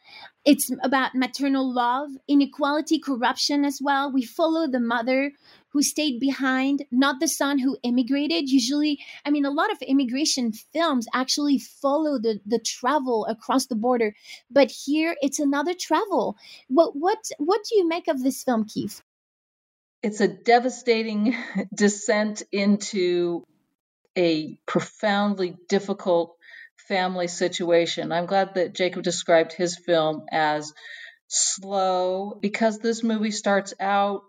It's 0.44 0.70
about 0.82 1.14
maternal 1.14 1.70
love, 1.70 2.08
inequality, 2.26 2.98
corruption 2.98 3.64
as 3.64 3.78
well. 3.82 4.10
We 4.10 4.24
follow 4.24 4.66
the 4.66 4.80
mother 4.80 5.32
who 5.68 5.82
stayed 5.82 6.18
behind, 6.18 6.84
not 6.90 7.20
the 7.20 7.28
son 7.28 7.58
who 7.58 7.76
immigrated. 7.82 8.48
Usually, 8.48 8.98
I 9.24 9.30
mean, 9.30 9.44
a 9.44 9.50
lot 9.50 9.70
of 9.70 9.82
immigration 9.82 10.52
films 10.52 11.06
actually 11.14 11.58
follow 11.58 12.18
the, 12.18 12.40
the 12.46 12.58
travel 12.58 13.26
across 13.26 13.66
the 13.66 13.76
border, 13.76 14.14
but 14.50 14.70
here 14.70 15.14
it's 15.20 15.38
another 15.38 15.74
travel. 15.74 16.36
What 16.68 16.96
what 16.96 17.18
what 17.38 17.60
do 17.68 17.76
you 17.76 17.86
make 17.86 18.08
of 18.08 18.22
this 18.22 18.42
film, 18.42 18.64
Kif? 18.64 19.02
It's 20.02 20.20
a 20.20 20.28
devastating 20.28 21.36
descent 21.74 22.42
into 22.50 23.44
a 24.16 24.58
profoundly 24.66 25.56
difficult 25.68 26.36
family 26.88 27.28
situation. 27.28 28.12
I'm 28.12 28.26
glad 28.26 28.54
that 28.54 28.74
Jacob 28.74 29.02
described 29.02 29.52
his 29.52 29.76
film 29.76 30.24
as 30.30 30.72
slow 31.28 32.38
because 32.40 32.78
this 32.78 33.02
movie 33.02 33.30
starts 33.30 33.74
out 33.80 34.22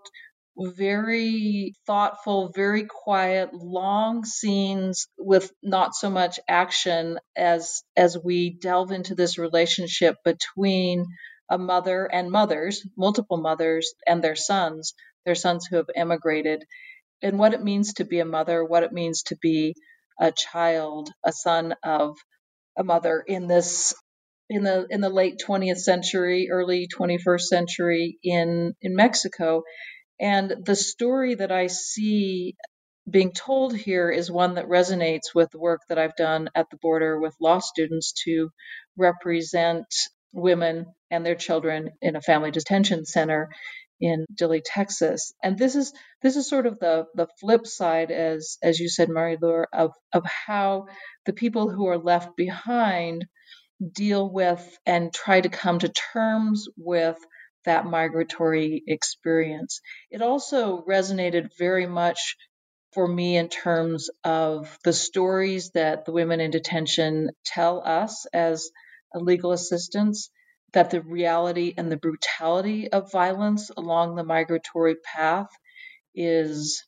very 0.58 1.74
thoughtful, 1.88 2.52
very 2.54 2.84
quiet, 2.84 3.54
long 3.54 4.26
scenes 4.26 5.08
with 5.18 5.52
not 5.64 5.96
so 5.96 6.10
much 6.10 6.40
action 6.48 7.20
as 7.36 7.84
as 7.96 8.18
we 8.22 8.52
delve 8.52 8.92
into 8.92 9.16
this 9.16 9.38
relationship 9.38 10.18
between 10.24 11.06
a 11.50 11.58
mother 11.58 12.06
and 12.06 12.32
mothers, 12.32 12.86
multiple 12.98 13.38
mothers 13.38 13.94
and 14.08 14.24
their 14.24 14.36
sons, 14.36 14.94
their 15.26 15.36
sons 15.36 15.66
who 15.66 15.78
have 15.78 15.90
emigrated, 15.96 16.64
and 17.22 17.40
what 17.40 17.54
it 17.54 17.64
means 17.64 17.94
to 17.96 18.06
be 18.06 18.20
a 18.20 18.26
mother, 18.26 18.64
what 18.64 18.84
it 18.84 18.92
means 18.92 19.24
to 19.24 19.38
be 19.42 19.76
a 20.20 20.32
child, 20.32 21.10
a 21.26 21.32
son 21.32 21.76
of 21.84 22.18
a 22.78 22.84
mother 22.84 23.24
in 23.26 23.48
this 23.48 23.94
in 24.50 24.64
the 24.64 24.86
in 24.90 25.02
the 25.02 25.10
late 25.10 25.42
20th 25.46 25.80
century, 25.80 26.50
early 26.52 26.88
21st 26.88 27.42
century 27.42 28.18
in 28.24 28.74
in 28.82 28.96
Mexico. 28.96 29.64
And 30.20 30.54
the 30.66 30.76
story 30.76 31.36
that 31.36 31.52
I 31.52 31.68
see 31.68 32.56
being 33.10 33.32
told 33.32 33.76
here 33.76 34.10
is 34.12 34.30
one 34.30 34.56
that 34.56 34.68
resonates 34.68 35.34
with 35.34 35.50
the 35.52 35.60
work 35.60 35.82
that 35.90 35.98
I've 35.98 36.16
done 36.16 36.50
at 36.54 36.70
the 36.70 36.78
border 36.82 37.20
with 37.20 37.36
law 37.42 37.60
students 37.60 38.14
to 38.26 38.50
represent 38.98 39.86
women 40.34 40.86
and 41.10 41.26
their 41.26 41.36
children 41.36 41.90
in 42.02 42.16
a 42.16 42.22
family 42.22 42.52
detention 42.52 43.06
center 43.06 43.50
in 44.02 44.26
Dilley, 44.34 44.62
Texas. 44.66 45.34
And 45.44 45.58
this 45.58 45.76
is 45.76 45.94
this 46.22 46.36
is 46.36 46.50
sort 46.50 46.66
of 46.66 46.80
the 46.80 47.06
the 47.16 47.28
flip 47.40 47.68
side, 47.68 48.12
as 48.12 48.58
as 48.62 48.80
you 48.80 48.90
said, 48.90 49.10
Marie-Laure, 49.10 49.68
of 49.72 49.92
of 50.14 50.26
how 50.26 50.88
the 51.26 51.34
people 51.34 51.70
who 51.70 51.88
are 51.88 51.98
left 51.98 52.36
behind 52.36 53.26
deal 53.94 54.30
with 54.32 54.78
and 54.86 55.14
try 55.14 55.42
to 55.42 55.50
come 55.50 55.80
to 55.80 55.90
terms 55.90 56.68
with 56.78 57.18
that 57.66 57.86
migratory 57.86 58.84
experience. 58.88 59.82
It 60.10 60.22
also 60.22 60.84
resonated 60.88 61.50
very 61.58 61.88
much 61.88 62.36
for 62.94 63.08
me 63.08 63.38
in 63.38 63.50
terms 63.50 64.10
of 64.24 64.78
the 64.84 64.94
stories 64.94 65.72
that 65.74 66.06
the 66.06 66.12
women 66.12 66.42
in 66.42 66.52
detention 66.52 67.30
tell 67.46 67.82
us 67.86 68.26
as 68.34 68.70
legal 69.14 69.52
assistants 69.52 70.30
that 70.74 70.92
the 70.92 71.02
reality 71.02 71.74
and 71.78 71.92
the 71.92 71.98
brutality 71.98 72.92
of 72.92 73.12
violence 73.12 73.72
along 73.76 74.16
the 74.16 74.24
migratory 74.24 74.96
path 74.96 75.50
is 76.16 76.84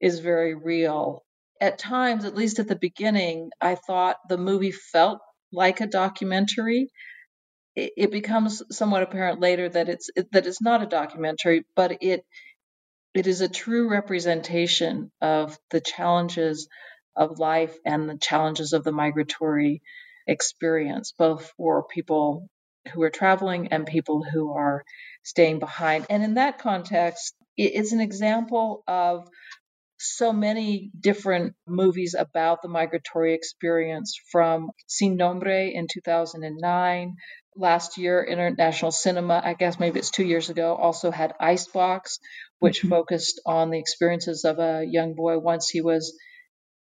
is 0.00 0.20
very 0.20 0.54
real. 0.54 1.24
At 1.60 1.78
times, 1.78 2.24
at 2.24 2.36
least 2.36 2.58
at 2.58 2.68
the 2.68 2.76
beginning, 2.76 3.50
I 3.60 3.76
thought 3.76 4.16
the 4.28 4.38
movie 4.38 4.72
felt 4.72 5.20
like 5.52 5.80
a 5.80 5.86
documentary. 5.86 6.88
It, 7.76 7.92
it 7.96 8.12
becomes 8.12 8.62
somewhat 8.76 9.02
apparent 9.04 9.40
later 9.40 9.68
that 9.68 9.88
it's 9.88 10.10
it, 10.16 10.32
that 10.32 10.46
it's 10.46 10.62
not 10.62 10.82
a 10.82 10.86
documentary, 10.86 11.64
but 11.76 12.02
it 12.02 12.24
it 13.14 13.26
is 13.26 13.40
a 13.40 13.48
true 13.48 13.90
representation 13.90 15.10
of 15.20 15.58
the 15.70 15.80
challenges 15.80 16.68
of 17.16 17.38
life 17.38 17.76
and 17.84 18.08
the 18.08 18.18
challenges 18.18 18.72
of 18.72 18.84
the 18.84 18.92
migratory 18.92 19.82
experience, 20.26 21.12
both 21.18 21.52
for 21.56 21.84
people 21.88 22.48
who 22.92 23.02
are 23.02 23.10
traveling 23.10 23.68
and 23.68 23.86
people 23.86 24.22
who 24.22 24.52
are 24.52 24.84
staying 25.22 25.58
behind. 25.58 26.06
And 26.08 26.22
in 26.22 26.34
that 26.34 26.58
context, 26.58 27.34
it's 27.56 27.92
an 27.92 28.00
example 28.00 28.82
of 28.88 29.28
so 29.98 30.32
many 30.32 30.90
different 30.98 31.54
movies 31.68 32.14
about 32.18 32.62
the 32.62 32.68
migratory 32.68 33.34
experience 33.34 34.18
from 34.32 34.70
Sin 34.86 35.16
Nombre 35.16 35.66
in 35.66 35.86
2009. 35.92 37.16
Last 37.54 37.98
year, 37.98 38.24
International 38.24 38.92
Cinema, 38.92 39.42
I 39.44 39.52
guess 39.52 39.78
maybe 39.78 39.98
it's 39.98 40.10
two 40.10 40.24
years 40.24 40.48
ago, 40.48 40.74
also 40.74 41.10
had 41.10 41.34
Icebox, 41.38 42.18
which 42.60 42.78
mm-hmm. 42.78 42.88
focused 42.88 43.42
on 43.44 43.70
the 43.70 43.78
experiences 43.78 44.44
of 44.44 44.58
a 44.58 44.84
young 44.88 45.14
boy 45.14 45.38
once 45.38 45.68
he 45.68 45.82
was 45.82 46.16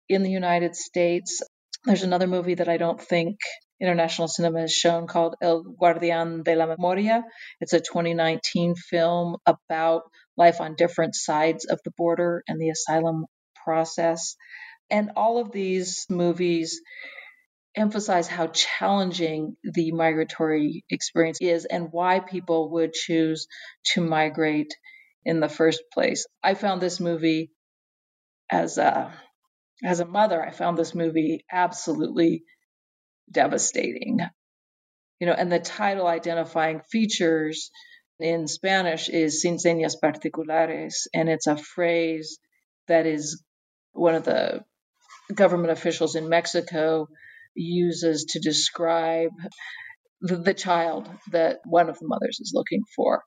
in 0.08 0.22
the 0.22 0.30
United 0.30 0.76
States. 0.76 1.42
There's 1.84 2.02
another 2.02 2.26
movie 2.26 2.56
that 2.56 2.68
I 2.68 2.76
don't 2.76 3.00
think 3.00 3.38
international 3.80 4.28
cinema 4.28 4.60
has 4.60 4.72
shown 4.72 5.06
called 5.06 5.36
El 5.40 5.64
Guardián 5.64 6.44
de 6.44 6.54
la 6.54 6.66
Memoria. 6.66 7.24
It's 7.60 7.72
a 7.72 7.80
2019 7.80 8.74
film 8.74 9.36
about 9.46 10.02
life 10.36 10.60
on 10.60 10.74
different 10.74 11.14
sides 11.14 11.64
of 11.64 11.80
the 11.84 11.92
border 11.96 12.42
and 12.48 12.60
the 12.60 12.70
asylum 12.70 13.26
process. 13.64 14.36
And 14.90 15.12
all 15.16 15.38
of 15.38 15.52
these 15.52 16.06
movies 16.08 16.80
emphasize 17.74 18.26
how 18.26 18.48
challenging 18.48 19.56
the 19.62 19.92
migratory 19.92 20.84
experience 20.90 21.38
is 21.40 21.64
and 21.64 21.88
why 21.92 22.20
people 22.20 22.70
would 22.72 22.92
choose 22.92 23.46
to 23.92 24.00
migrate 24.00 24.74
in 25.24 25.40
the 25.40 25.48
first 25.48 25.82
place. 25.92 26.26
I 26.42 26.54
found 26.54 26.80
this 26.80 27.00
movie 27.00 27.50
as 28.50 28.78
a 28.78 29.12
as 29.84 30.00
a 30.00 30.06
mother, 30.06 30.42
I 30.42 30.50
found 30.50 30.76
this 30.76 30.94
movie 30.94 31.44
absolutely 31.52 32.42
devastating. 33.30 34.20
You 35.20 35.26
know, 35.26 35.34
and 35.34 35.50
the 35.50 35.58
title 35.58 36.06
identifying 36.06 36.80
features 36.90 37.70
in 38.20 38.48
Spanish 38.48 39.08
is 39.08 39.42
sin 39.42 39.56
señas 39.56 40.00
particulares, 40.00 41.08
and 41.14 41.28
it's 41.28 41.46
a 41.46 41.56
phrase 41.56 42.38
that 42.88 43.06
is 43.06 43.42
one 43.92 44.14
of 44.14 44.24
the 44.24 44.64
government 45.34 45.72
officials 45.72 46.14
in 46.14 46.28
Mexico 46.28 47.08
uses 47.54 48.26
to 48.30 48.40
describe 48.40 49.30
the, 50.20 50.36
the 50.36 50.54
child 50.54 51.08
that 51.32 51.60
one 51.64 51.88
of 51.88 51.98
the 51.98 52.06
mothers 52.06 52.38
is 52.40 52.52
looking 52.54 52.82
for, 52.96 53.22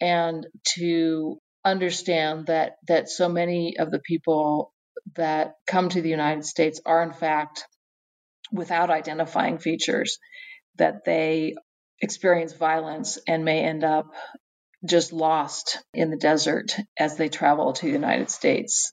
and 0.00 0.46
to 0.76 1.38
understand 1.64 2.46
that 2.46 2.76
that 2.88 3.08
so 3.08 3.28
many 3.28 3.76
of 3.78 3.90
the 3.90 4.00
people 4.00 4.72
that 5.16 5.54
come 5.66 5.88
to 5.88 6.02
the 6.02 6.08
United 6.08 6.44
States 6.44 6.80
are 6.86 7.02
in 7.02 7.12
fact 7.12 7.64
without 8.52 8.90
identifying 8.90 9.58
features 9.58 10.18
that 10.76 11.04
they 11.04 11.54
experience 12.00 12.52
violence 12.54 13.18
and 13.26 13.44
may 13.44 13.60
end 13.64 13.84
up 13.84 14.06
just 14.86 15.12
lost 15.12 15.78
in 15.92 16.10
the 16.10 16.16
desert 16.16 16.74
as 16.98 17.16
they 17.16 17.28
travel 17.28 17.72
to 17.72 17.86
the 17.86 17.92
United 17.92 18.30
States, 18.30 18.92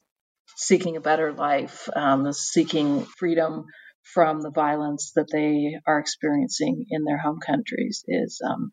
seeking 0.58 0.98
a 0.98 1.02
better 1.02 1.32
life, 1.34 1.88
um, 1.96 2.32
seeking 2.34 3.06
freedom 3.18 3.66
from 4.14 4.42
the 4.42 4.52
violence 4.52 5.12
that 5.16 5.30
they 5.32 5.80
are 5.86 6.00
experiencing 6.00 6.86
in 6.90 7.04
their 7.04 7.18
home 7.18 7.40
countries 7.46 8.04
is 8.08 8.42
um, 8.46 8.72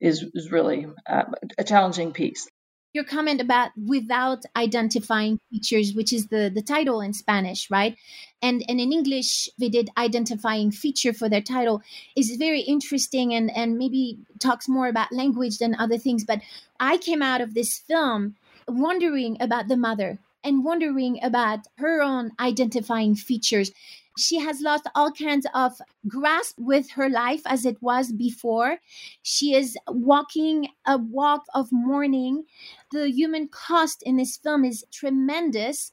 is, 0.00 0.24
is 0.34 0.50
really 0.50 0.86
uh, 1.08 1.24
a 1.58 1.64
challenging 1.64 2.12
piece 2.12 2.48
your 2.92 3.04
comment 3.04 3.40
about 3.40 3.70
without 3.86 4.44
identifying 4.56 5.40
features 5.50 5.94
which 5.94 6.12
is 6.12 6.26
the 6.28 6.50
the 6.54 6.62
title 6.62 7.00
in 7.00 7.12
spanish 7.12 7.70
right? 7.70 7.96
And 8.42 8.64
and 8.68 8.80
in 8.80 8.92
english 8.92 9.48
they 9.58 9.68
did 9.68 9.90
identifying 9.96 10.70
feature 10.70 11.12
for 11.12 11.28
their 11.28 11.40
title 11.40 11.82
is 12.16 12.36
very 12.36 12.60
interesting 12.60 13.32
and 13.34 13.50
and 13.56 13.78
maybe 13.78 14.18
talks 14.38 14.68
more 14.68 14.88
about 14.88 15.12
language 15.12 15.58
than 15.58 15.74
other 15.76 15.98
things. 15.98 16.24
But 16.24 16.40
i 16.80 16.96
came 16.96 17.22
out 17.22 17.40
of 17.40 17.54
this 17.54 17.78
film 17.78 18.34
wondering 18.68 19.36
about 19.40 19.68
the 19.68 19.76
mother 19.76 20.18
and 20.44 20.64
wondering 20.64 21.18
about 21.22 21.60
her 21.78 22.02
own 22.02 22.32
identifying 22.40 23.14
features 23.14 23.70
she 24.18 24.38
has 24.38 24.60
lost 24.60 24.88
all 24.94 25.10
kinds 25.10 25.46
of 25.54 25.80
grasp 26.06 26.58
with 26.58 26.90
her 26.90 27.08
life 27.08 27.42
as 27.46 27.64
it 27.64 27.80
was 27.82 28.12
before. 28.12 28.78
She 29.22 29.54
is 29.54 29.76
walking 29.88 30.68
a 30.86 30.98
walk 30.98 31.44
of 31.54 31.68
mourning. 31.72 32.44
The 32.90 33.10
human 33.10 33.48
cost 33.48 34.02
in 34.02 34.16
this 34.16 34.36
film 34.36 34.64
is 34.64 34.84
tremendous. 34.92 35.90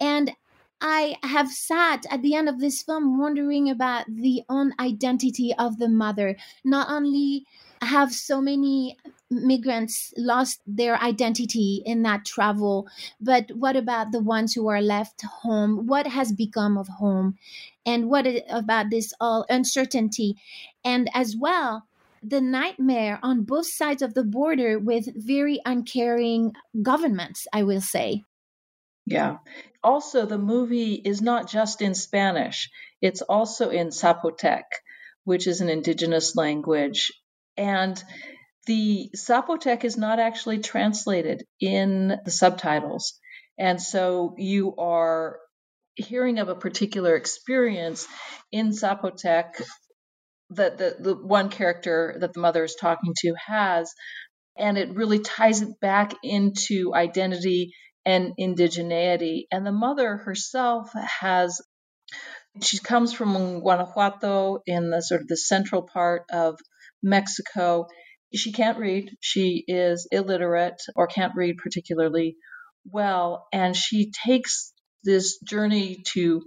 And 0.00 0.32
I 0.80 1.16
have 1.22 1.48
sat 1.48 2.06
at 2.10 2.22
the 2.22 2.34
end 2.34 2.48
of 2.48 2.58
this 2.58 2.82
film 2.82 3.18
wondering 3.18 3.70
about 3.70 4.06
the 4.08 4.42
own 4.48 4.72
identity 4.80 5.54
of 5.56 5.78
the 5.78 5.88
mother, 5.88 6.36
not 6.64 6.90
only 6.90 7.46
have 7.82 8.12
so 8.12 8.40
many 8.40 8.96
migrants 9.32 10.12
lost 10.16 10.60
their 10.66 11.00
identity 11.00 11.82
in 11.84 12.02
that 12.02 12.24
travel. 12.24 12.86
But 13.20 13.50
what 13.52 13.76
about 13.76 14.12
the 14.12 14.20
ones 14.20 14.54
who 14.54 14.68
are 14.68 14.82
left 14.82 15.22
home? 15.22 15.86
What 15.86 16.06
has 16.06 16.32
become 16.32 16.78
of 16.78 16.88
home? 16.88 17.38
And 17.84 18.08
what 18.08 18.26
about 18.48 18.90
this 18.90 19.12
all 19.20 19.44
uncertainty? 19.48 20.36
And 20.84 21.10
as 21.14 21.36
well 21.36 21.86
the 22.22 22.40
nightmare 22.40 23.18
on 23.20 23.42
both 23.42 23.66
sides 23.66 24.00
of 24.00 24.14
the 24.14 24.22
border 24.22 24.78
with 24.78 25.08
very 25.16 25.58
uncaring 25.66 26.52
governments 26.80 27.48
i 27.52 27.64
will 27.64 27.80
say. 27.80 28.22
Yeah. 29.06 29.38
Also 29.82 30.26
the 30.26 30.38
movie 30.38 30.94
is 30.94 31.20
not 31.20 31.48
just 31.48 31.82
in 31.82 31.96
spanish. 31.96 32.70
It's 33.00 33.22
also 33.22 33.70
in 33.70 33.88
zapotec 33.88 34.62
which 35.24 35.46
is 35.46 35.60
an 35.60 35.68
indigenous 35.68 36.36
language. 36.36 37.12
And 37.56 38.02
the 38.66 39.10
Zapotec 39.16 39.84
is 39.84 39.96
not 39.96 40.18
actually 40.18 40.58
translated 40.58 41.44
in 41.60 42.18
the 42.24 42.30
subtitles. 42.30 43.18
And 43.58 43.80
so 43.80 44.34
you 44.38 44.76
are 44.76 45.38
hearing 45.94 46.38
of 46.38 46.48
a 46.48 46.54
particular 46.54 47.16
experience 47.16 48.06
in 48.50 48.70
Zapotec 48.70 49.62
that 50.50 50.78
the, 50.78 50.96
the 50.98 51.14
one 51.14 51.48
character 51.48 52.16
that 52.20 52.32
the 52.32 52.40
mother 52.40 52.64
is 52.64 52.74
talking 52.74 53.14
to 53.18 53.34
has, 53.46 53.92
and 54.56 54.76
it 54.78 54.94
really 54.94 55.18
ties 55.18 55.62
it 55.62 55.80
back 55.80 56.14
into 56.22 56.94
identity 56.94 57.74
and 58.04 58.32
indigeneity. 58.38 59.44
And 59.50 59.66
the 59.66 59.72
mother 59.72 60.16
herself 60.16 60.90
has 60.94 61.60
she 62.60 62.78
comes 62.78 63.14
from 63.14 63.60
Guanajuato 63.60 64.62
in 64.66 64.90
the 64.90 65.00
sort 65.00 65.22
of 65.22 65.28
the 65.28 65.36
central 65.36 65.82
part 65.82 66.24
of 66.30 66.58
Mexico. 67.02 67.86
She 68.34 68.52
can't 68.52 68.78
read. 68.78 69.16
She 69.20 69.64
is 69.68 70.08
illiterate 70.12 70.82
or 70.96 71.06
can't 71.06 71.34
read 71.36 71.58
particularly 71.58 72.36
well. 72.90 73.46
And 73.52 73.76
she 73.76 74.12
takes 74.26 74.72
this 75.04 75.38
journey 75.40 76.02
to 76.14 76.42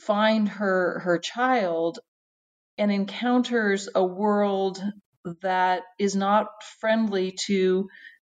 find 0.00 0.48
her, 0.48 1.00
her 1.04 1.18
child 1.18 1.98
and 2.78 2.90
encounters 2.92 3.88
a 3.94 4.04
world 4.04 4.82
that 5.42 5.82
is 5.98 6.16
not 6.16 6.48
friendly 6.80 7.36
to 7.46 7.88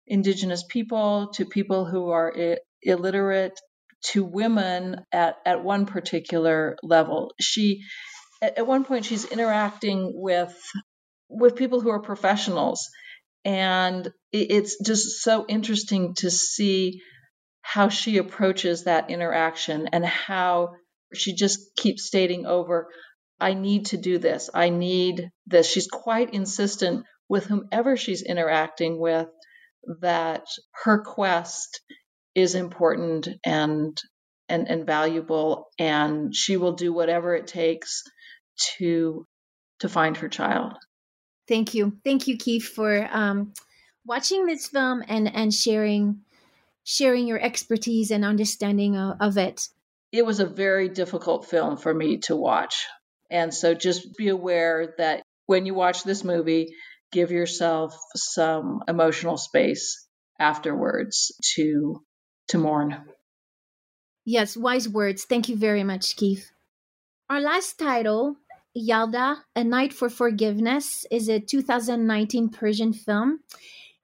indigenous 0.07 0.63
people, 0.69 1.29
to 1.35 1.45
people 1.45 1.85
who 1.85 2.09
are 2.09 2.33
I- 2.35 2.57
illiterate, 2.81 3.59
to 4.03 4.23
women 4.23 4.97
at, 5.11 5.35
at 5.45 5.63
one 5.63 5.85
particular 5.85 6.77
level. 6.83 7.33
She 7.39 7.81
at, 8.41 8.59
at 8.59 8.67
one 8.67 8.85
point 8.85 9.05
she's 9.05 9.25
interacting 9.25 10.11
with 10.15 10.55
with 11.29 11.55
people 11.55 11.81
who 11.81 11.89
are 11.89 12.01
professionals. 12.01 12.89
And 13.45 14.11
it's 14.31 14.77
just 14.83 15.21
so 15.21 15.45
interesting 15.47 16.13
to 16.15 16.29
see 16.29 17.01
how 17.61 17.89
she 17.89 18.17
approaches 18.17 18.83
that 18.83 19.09
interaction 19.09 19.89
and 19.91 20.05
how 20.05 20.71
she 21.13 21.33
just 21.33 21.75
keeps 21.75 22.05
stating 22.05 22.45
over, 22.45 22.87
I 23.39 23.53
need 23.53 23.87
to 23.87 23.97
do 23.97 24.17
this. 24.17 24.49
I 24.53 24.69
need 24.69 25.29
this. 25.45 25.69
She's 25.69 25.87
quite 25.87 26.33
insistent 26.33 27.05
with 27.29 27.45
whomever 27.45 27.97
she's 27.97 28.21
interacting 28.21 28.99
with 28.99 29.27
that 30.01 30.45
her 30.83 31.03
quest 31.03 31.81
is 32.35 32.55
important 32.55 33.27
and 33.45 33.97
and, 34.49 34.69
and 34.69 34.85
valuable 34.85 35.67
and 35.77 36.33
she 36.33 36.55
will 36.55 36.73
do 36.73 36.93
whatever 36.93 37.35
it 37.35 37.47
takes 37.47 38.03
to 38.77 39.25
to 39.79 39.89
find 39.89 40.17
her 40.17 40.29
child. 40.29 40.73
Thank 41.47 41.73
you. 41.73 41.97
Thank 42.03 42.27
you, 42.27 42.37
Kif, 42.37 42.63
for 42.63 43.07
um, 43.11 43.53
watching 44.05 44.45
this 44.45 44.67
film 44.67 45.03
and, 45.07 45.33
and 45.33 45.53
sharing 45.53 46.21
sharing 46.83 47.27
your 47.27 47.39
expertise 47.39 48.11
and 48.11 48.23
understanding 48.23 48.95
of, 48.95 49.17
of 49.19 49.37
it. 49.37 49.67
It 50.13 50.25
was 50.25 50.39
a 50.39 50.45
very 50.45 50.87
difficult 50.87 51.45
film 51.45 51.75
for 51.75 51.93
me 51.93 52.19
to 52.19 52.35
watch. 52.35 52.87
And 53.29 53.53
so 53.53 53.73
just 53.73 54.15
be 54.15 54.29
aware 54.29 54.93
that 54.97 55.21
when 55.47 55.65
you 55.65 55.73
watch 55.73 56.05
this 56.05 56.23
movie, 56.23 56.73
give 57.11 57.31
yourself 57.31 57.97
some 58.15 58.83
emotional 58.87 59.35
space 59.35 60.07
afterwards 60.39 61.33
to 61.55 62.01
to 62.49 62.57
mourn. 62.57 63.03
Yes, 64.23 64.55
wise 64.55 64.87
words. 64.87 65.25
Thank 65.25 65.49
you 65.49 65.57
very 65.57 65.83
much, 65.83 66.15
Kif. 66.15 66.45
Our 67.29 67.41
last 67.41 67.77
title 67.77 68.37
Yalda, 68.77 69.37
A 69.55 69.63
Night 69.63 69.91
for 69.91 70.07
Forgiveness 70.07 71.05
is 71.09 71.27
a 71.29 71.39
2019 71.39 72.49
Persian 72.49 72.93
film 72.93 73.39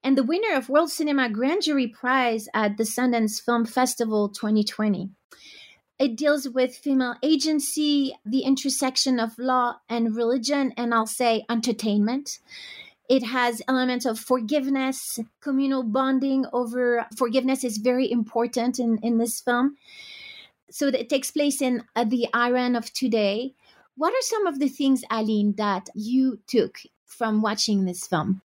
and 0.04 0.18
the 0.18 0.24
winner 0.24 0.56
of 0.56 0.68
World 0.68 0.90
Cinema 0.90 1.30
Grand 1.30 1.62
Jury 1.62 1.88
Prize 1.88 2.48
at 2.56 2.78
the 2.78 2.84
Sundance 2.84 3.40
Film 3.40 3.66
Festival 3.66 4.30
2020. 4.30 5.10
It 6.00 6.18
deals 6.18 6.50
with 6.50 6.76
female 6.76 7.16
agency, 7.22 8.16
the 8.26 8.42
intersection 8.42 9.20
of 9.20 9.38
law 9.38 9.76
and 9.90 10.16
religion, 10.16 10.74
and 10.76 10.92
I'll 10.92 11.06
say 11.06 11.46
entertainment. 11.50 12.40
It 13.08 13.24
has 13.24 13.62
elements 13.68 14.06
of 14.06 14.20
forgiveness, 14.20 15.20
communal 15.40 15.84
bonding 15.84 16.46
over 16.52 17.06
forgiveness 17.16 17.64
is 17.64 17.78
very 17.78 18.12
important 18.12 18.80
in, 18.80 18.98
in 19.04 19.20
this 19.20 19.40
film. 19.40 19.78
So 20.72 20.88
it 20.88 21.10
takes 21.10 21.30
place 21.30 21.62
in 21.62 21.84
the 21.96 22.28
Iran 22.34 22.76
of 22.76 22.92
today 22.92 23.54
what 23.96 24.14
are 24.14 24.22
some 24.22 24.48
of 24.48 24.60
the 24.60 24.70
things, 24.70 25.04
Aline, 25.10 25.54
that 25.58 25.90
you 25.94 26.40
took 26.48 26.80
from 27.06 27.42
watching 27.42 27.86
this 27.86 28.08
film? 28.08 28.42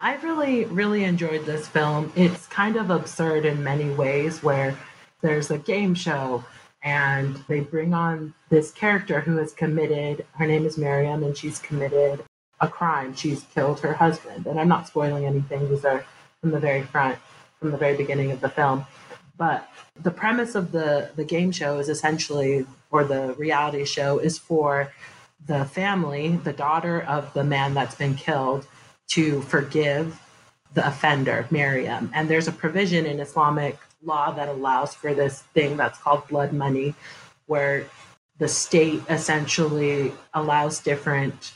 I 0.00 0.16
really, 0.16 0.64
really 0.66 1.04
enjoyed 1.04 1.46
this 1.46 1.66
film. 1.66 2.12
It's 2.16 2.46
kind 2.48 2.76
of 2.76 2.90
absurd 2.90 3.44
in 3.44 3.62
many 3.62 3.88
ways, 3.90 4.42
where 4.42 4.76
there's 5.22 5.50
a 5.50 5.58
game 5.58 5.94
show 5.94 6.44
and 6.82 7.36
they 7.48 7.60
bring 7.60 7.94
on 7.94 8.34
this 8.48 8.70
character 8.70 9.20
who 9.20 9.38
has 9.38 9.52
committed, 9.52 10.24
her 10.34 10.46
name 10.46 10.66
is 10.66 10.78
Miriam, 10.78 11.24
and 11.24 11.36
she's 11.36 11.58
committed 11.58 12.22
a 12.60 12.68
crime. 12.68 13.14
She's 13.14 13.42
killed 13.54 13.80
her 13.80 13.94
husband. 13.94 14.46
And 14.46 14.60
I'm 14.60 14.68
not 14.68 14.86
spoiling 14.86 15.24
anything, 15.24 15.68
these 15.68 15.84
are 15.84 16.04
from 16.40 16.52
the 16.52 16.60
very 16.60 16.82
front, 16.82 17.18
from 17.58 17.70
the 17.70 17.76
very 17.76 17.96
beginning 17.96 18.30
of 18.30 18.40
the 18.40 18.48
film. 18.48 18.86
But 19.36 19.68
the 20.00 20.10
premise 20.10 20.54
of 20.54 20.72
the, 20.72 21.10
the 21.16 21.24
game 21.24 21.52
show 21.52 21.78
is 21.78 21.88
essentially, 21.88 22.66
or 22.90 23.04
the 23.04 23.34
reality 23.34 23.84
show, 23.84 24.18
is 24.18 24.38
for 24.38 24.92
the 25.46 25.64
family, 25.66 26.36
the 26.36 26.52
daughter 26.52 27.02
of 27.02 27.32
the 27.34 27.44
man 27.44 27.74
that's 27.74 27.94
been 27.94 28.14
killed, 28.14 28.66
to 29.08 29.42
forgive 29.42 30.20
the 30.74 30.86
offender, 30.86 31.46
Miriam. 31.50 32.10
And 32.14 32.28
there's 32.28 32.48
a 32.48 32.52
provision 32.52 33.06
in 33.06 33.20
Islamic 33.20 33.78
law 34.02 34.32
that 34.32 34.48
allows 34.48 34.94
for 34.94 35.14
this 35.14 35.42
thing 35.54 35.76
that's 35.76 35.98
called 35.98 36.26
blood 36.28 36.52
money, 36.52 36.94
where 37.46 37.86
the 38.38 38.48
state 38.48 39.00
essentially 39.08 40.12
allows 40.34 40.80
different 40.80 41.52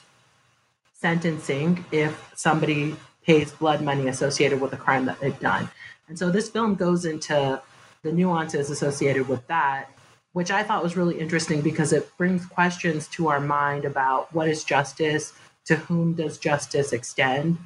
sentencing 0.95 1.85
if 1.93 2.33
somebody 2.35 2.97
pays 3.25 3.53
blood 3.53 3.83
money 3.83 4.09
associated 4.09 4.61
with 4.61 4.73
a 4.73 4.77
crime 4.77 5.07
that 5.07 5.19
they've 5.21 5.41
done. 5.41 5.69
And 6.09 6.19
so 6.19 6.31
this 6.31 6.49
film 6.49 6.75
goes 6.75 7.05
into 7.05 7.61
the 8.03 8.13
nuances 8.13 8.71
associated 8.71 9.29
with 9.29 9.47
that, 9.49 9.91
which 10.33 10.51
I 10.51 10.63
thought 10.63 10.83
was 10.83 10.97
really 10.97 11.19
interesting 11.19 11.61
because 11.61 11.93
it 11.93 12.11
brings 12.17 12.47
questions 12.47 13.09
to 13.09 13.29
our 13.29 13.41
mind 13.41 13.85
about 13.85 14.33
what 14.35 14.49
is 14.49 14.65
justice, 14.65 15.33
to 15.67 15.77
whom 15.77 16.15
does 16.15 16.39
justice 16.39 16.93
extend. 16.93 17.59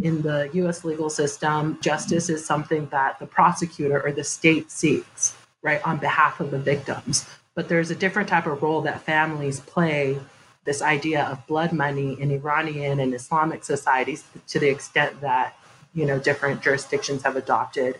In 0.00 0.22
the 0.22 0.48
US 0.54 0.84
legal 0.84 1.10
system, 1.10 1.78
justice 1.82 2.28
is 2.28 2.46
something 2.46 2.86
that 2.86 3.18
the 3.18 3.26
prosecutor 3.26 4.00
or 4.00 4.12
the 4.12 4.24
state 4.24 4.70
seeks, 4.70 5.34
right, 5.60 5.84
on 5.86 5.98
behalf 5.98 6.40
of 6.40 6.50
the 6.50 6.58
victims. 6.58 7.26
But 7.54 7.68
there's 7.68 7.90
a 7.90 7.94
different 7.94 8.28
type 8.28 8.46
of 8.46 8.62
role 8.62 8.80
that 8.82 9.02
families 9.02 9.60
play 9.60 10.18
this 10.64 10.80
idea 10.80 11.24
of 11.24 11.46
blood 11.46 11.72
money 11.72 12.18
in 12.18 12.30
Iranian 12.30 13.00
and 13.00 13.12
Islamic 13.12 13.64
societies 13.64 14.24
to 14.48 14.58
the 14.58 14.68
extent 14.68 15.20
that 15.20 15.56
you 15.94 16.06
know 16.06 16.18
different 16.18 16.62
jurisdictions 16.62 17.24
have 17.24 17.36
adopted 17.36 17.98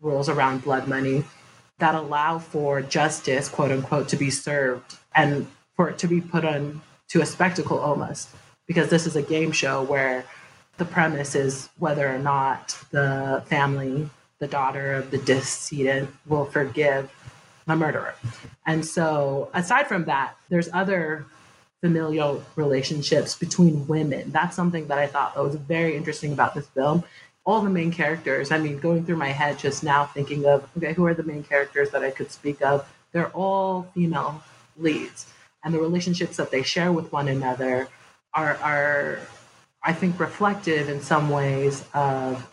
rules 0.00 0.28
around 0.28 0.62
blood 0.62 0.88
money 0.88 1.24
that 1.78 1.94
allow 1.94 2.38
for 2.38 2.82
justice, 2.82 3.48
quote 3.48 3.70
unquote, 3.70 4.08
to 4.08 4.16
be 4.16 4.30
served 4.30 4.96
and 5.14 5.46
for 5.76 5.88
it 5.88 5.98
to 5.98 6.08
be 6.08 6.20
put 6.20 6.44
on 6.44 6.80
to 7.08 7.20
a 7.20 7.26
spectacle 7.26 7.78
almost. 7.78 8.28
Because 8.66 8.90
this 8.90 9.06
is 9.06 9.16
a 9.16 9.22
game 9.22 9.52
show 9.52 9.82
where 9.82 10.24
the 10.76 10.84
premise 10.84 11.34
is 11.34 11.68
whether 11.78 12.06
or 12.06 12.18
not 12.18 12.76
the 12.90 13.42
family, 13.46 14.10
the 14.38 14.46
daughter 14.46 14.92
of 14.92 15.10
the 15.10 15.18
decedent, 15.18 16.10
will 16.26 16.44
forgive 16.44 17.10
the 17.66 17.76
murderer. 17.76 18.14
And 18.66 18.84
so, 18.84 19.50
aside 19.54 19.86
from 19.86 20.04
that, 20.04 20.34
there's 20.48 20.68
other 20.72 21.26
familial 21.80 22.42
relationships 22.56 23.34
between 23.34 23.86
women. 23.86 24.32
That's 24.32 24.56
something 24.56 24.88
that 24.88 24.98
I 24.98 25.06
thought 25.06 25.34
that 25.34 25.42
was 25.42 25.54
very 25.54 25.96
interesting 25.96 26.32
about 26.32 26.54
this 26.54 26.66
film 26.68 27.04
all 27.48 27.62
the 27.62 27.70
main 27.70 27.90
characters. 27.90 28.52
I 28.52 28.58
mean, 28.58 28.78
going 28.78 29.04
through 29.06 29.16
my 29.16 29.30
head 29.30 29.58
just 29.58 29.82
now, 29.82 30.04
thinking 30.04 30.44
of 30.44 30.68
okay, 30.76 30.92
who 30.92 31.06
are 31.06 31.14
the 31.14 31.22
main 31.22 31.42
characters 31.42 31.90
that 31.90 32.04
I 32.04 32.10
could 32.10 32.30
speak 32.30 32.60
of? 32.62 32.86
They're 33.12 33.30
all 33.30 33.88
female 33.94 34.42
leads, 34.76 35.32
and 35.64 35.72
the 35.72 35.80
relationships 35.80 36.36
that 36.36 36.50
they 36.50 36.62
share 36.62 36.92
with 36.92 37.10
one 37.10 37.26
another 37.26 37.88
are 38.34 38.56
are 38.56 39.20
I 39.82 39.92
think, 39.92 40.20
reflective 40.20 40.88
in 40.88 41.00
some 41.00 41.30
ways 41.30 41.84
of 41.94 42.46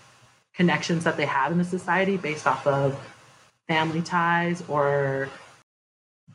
connections 0.53 1.03
that 1.03 1.17
they 1.17 1.25
have 1.25 1.51
in 1.51 1.57
the 1.57 1.65
society 1.65 2.17
based 2.17 2.47
off 2.47 2.65
of 2.65 2.97
family 3.67 4.01
ties 4.01 4.63
or 4.69 5.27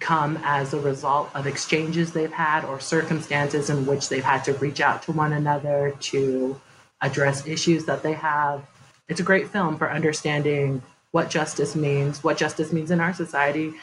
come 0.00 0.38
as 0.44 0.74
a 0.74 0.80
result 0.80 1.30
of 1.34 1.46
exchanges 1.46 2.12
they've 2.12 2.32
had 2.32 2.64
or 2.64 2.80
circumstances 2.80 3.70
in 3.70 3.86
which 3.86 4.08
they've 4.08 4.24
had 4.24 4.44
to 4.44 4.52
reach 4.54 4.80
out 4.80 5.02
to 5.04 5.12
one 5.12 5.32
another 5.32 5.94
to 6.00 6.60
address 7.02 7.46
issues 7.46 7.84
that 7.86 8.02
they 8.02 8.12
have. 8.12 8.66
It's 9.08 9.20
a 9.20 9.24
great 9.24 9.48
film 9.48 9.76
for 9.76 9.90
understanding 9.90 10.82
what 11.10 11.30
justice 11.30 11.74
means, 11.74 12.22
what 12.22 12.36
justice 12.36 12.72
means 12.72 12.90
in 12.90 13.00
our 13.00 13.12
society, 13.12 13.74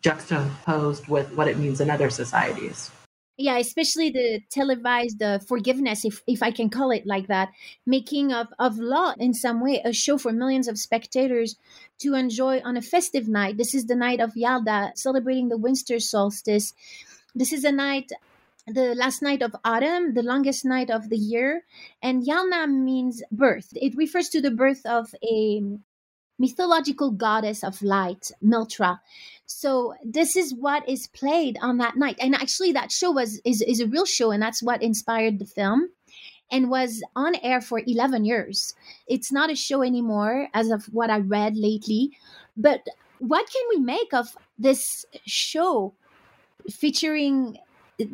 juxtaposed 0.00 1.08
with 1.08 1.32
what 1.36 1.48
it 1.48 1.58
means 1.58 1.80
in 1.80 1.90
other 1.90 2.10
societies. 2.10 2.90
Yeah 3.38 3.58
especially 3.58 4.08
the 4.08 4.40
televised 4.50 5.22
uh, 5.22 5.38
forgiveness 5.40 6.06
if, 6.06 6.22
if 6.26 6.42
i 6.42 6.50
can 6.50 6.70
call 6.70 6.90
it 6.90 7.06
like 7.06 7.26
that 7.26 7.50
making 7.84 8.32
of, 8.32 8.46
of 8.58 8.78
law 8.78 9.12
in 9.18 9.34
some 9.34 9.60
way 9.60 9.82
a 9.84 9.92
show 9.92 10.16
for 10.16 10.32
millions 10.32 10.68
of 10.68 10.78
spectators 10.78 11.56
to 11.98 12.14
enjoy 12.14 12.60
on 12.64 12.76
a 12.76 12.82
festive 12.82 13.28
night. 13.28 13.56
This 13.56 13.74
is 13.74 13.86
the 13.86 13.96
night 13.96 14.20
of 14.20 14.34
yalda 14.34 14.96
celebrating 14.96 15.48
the 15.48 15.56
winter 15.56 15.98
solstice. 16.00 16.74
This 17.34 17.52
is 17.52 17.64
a 17.64 17.72
night 17.72 18.10
the 18.66 18.94
last 18.94 19.22
night 19.22 19.42
of 19.42 19.54
autumn 19.64 20.14
the 20.14 20.22
longest 20.22 20.64
night 20.64 20.90
of 20.90 21.08
the 21.08 21.16
year 21.16 21.62
and 22.02 22.26
yalda 22.26 22.66
means 22.68 23.22
birth 23.30 23.68
it 23.74 23.94
refers 23.96 24.28
to 24.28 24.40
the 24.40 24.50
birth 24.50 24.84
of 24.86 25.14
a 25.22 25.62
mythological 26.38 27.10
goddess 27.10 27.62
of 27.62 27.80
light 27.82 28.30
mithra 28.42 29.00
so 29.46 29.94
this 30.04 30.36
is 30.36 30.52
what 30.52 30.88
is 30.88 31.06
played 31.06 31.56
on 31.62 31.78
that 31.78 31.96
night. 31.96 32.16
And 32.20 32.34
actually 32.34 32.72
that 32.72 32.90
show 32.90 33.12
was 33.12 33.40
is, 33.44 33.62
is 33.62 33.80
a 33.80 33.86
real 33.86 34.04
show 34.04 34.32
and 34.32 34.42
that's 34.42 34.62
what 34.62 34.82
inspired 34.82 35.38
the 35.38 35.46
film 35.46 35.88
and 36.50 36.68
was 36.68 37.02
on 37.14 37.36
air 37.42 37.60
for 37.60 37.80
11 37.86 38.24
years. 38.24 38.74
It's 39.06 39.32
not 39.32 39.50
a 39.50 39.56
show 39.56 39.82
anymore 39.82 40.48
as 40.52 40.70
of 40.70 40.84
what 40.86 41.10
I 41.10 41.18
read 41.18 41.56
lately, 41.56 42.10
but 42.56 42.86
what 43.18 43.48
can 43.50 43.62
we 43.70 43.78
make 43.78 44.12
of 44.12 44.36
this 44.58 45.06
show 45.24 45.94
featuring 46.68 47.58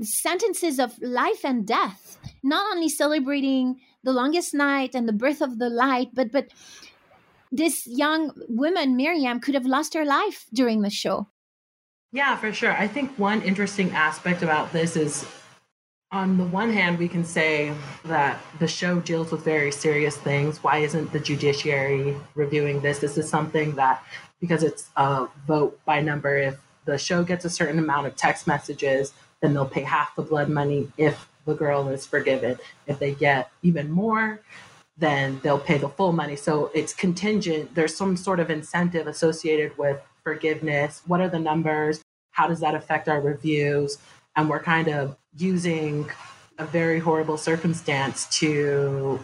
sentences 0.03 0.79
of 0.79 1.01
life 1.01 1.45
and 1.45 1.66
death, 1.66 2.18
not 2.42 2.75
only 2.75 2.88
celebrating 2.88 3.81
the 4.05 4.12
longest 4.12 4.55
night 4.55 4.95
and 4.95 5.09
the 5.09 5.12
birth 5.12 5.40
of 5.40 5.59
the 5.59 5.68
light, 5.68 6.09
but 6.14 6.33
but 6.33 6.49
this 7.51 7.87
young 7.87 8.33
woman, 8.49 8.97
Miriam, 8.97 9.38
could 9.38 9.55
have 9.55 9.66
lost 9.66 9.95
her 9.95 10.05
life 10.05 10.47
during 10.53 10.83
the 10.83 10.90
show. 10.90 11.29
Yeah, 12.12 12.37
for 12.37 12.53
sure. 12.53 12.73
I 12.73 12.88
think 12.88 13.18
one 13.18 13.42
interesting 13.42 13.90
aspect 13.92 14.42
about 14.42 14.73
this 14.73 14.97
is 14.97 15.27
on 16.11 16.37
the 16.37 16.45
one 16.45 16.71
hand, 16.71 16.99
we 16.99 17.09
can 17.09 17.25
say 17.25 17.73
that 18.05 18.38
the 18.59 18.68
show 18.68 19.01
deals 19.01 19.33
with 19.33 19.42
very 19.42 19.73
serious 19.73 20.16
things. 20.16 20.62
Why 20.62 20.79
isn't 20.79 21.11
the 21.11 21.18
judiciary 21.18 22.14
reviewing 22.35 22.81
this? 22.81 22.99
This 22.99 23.16
is 23.16 23.29
something 23.29 23.75
that, 23.77 24.05
because 24.38 24.62
it's 24.62 24.90
a 24.97 25.27
vote 25.47 25.81
by 25.87 26.01
number, 26.01 26.37
if 26.37 26.61
the 26.85 26.99
show 26.99 27.25
gets 27.25 27.47
a 27.47 27.51
certain 27.51 27.79
amount 27.79 28.07
of 28.07 28.16
text 28.16 28.47
messages, 28.47 29.14
then 29.42 29.52
they'll 29.52 29.66
pay 29.66 29.83
half 29.83 30.16
the 30.16 30.22
blood 30.22 30.48
money 30.48 30.90
if 30.96 31.28
the 31.44 31.55
girl 31.55 31.88
is 31.88 32.07
forgiven. 32.07 32.59
If 32.87 32.98
they 32.98 33.12
get 33.12 33.50
even 33.62 33.90
more, 33.90 34.40
then 34.96 35.40
they'll 35.42 35.59
pay 35.59 35.78
the 35.78 35.88
full 35.88 36.12
money. 36.12 36.37
So 36.37 36.70
it's 36.74 36.94
contingent. 36.94 37.74
There's 37.74 37.94
some 37.94 38.16
sort 38.16 38.40
of 38.40 38.50
incentive 38.50 39.07
associated 39.07 39.76
with 39.76 40.00
forgiveness. 40.22 41.02
What 41.07 41.20
are 41.20 41.28
the 41.28 41.40
numbers? 41.40 42.02
How 42.31 42.46
does 42.46 42.61
that 42.61 42.74
affect 42.74 43.09
our 43.09 43.20
reviews? 43.20 43.98
And 44.37 44.48
we're 44.48 44.62
kind 44.62 44.88
of 44.88 45.16
using 45.37 46.09
a 46.59 46.64
very 46.64 47.00
horrible 47.00 47.37
circumstance 47.37 48.28
to 48.38 49.22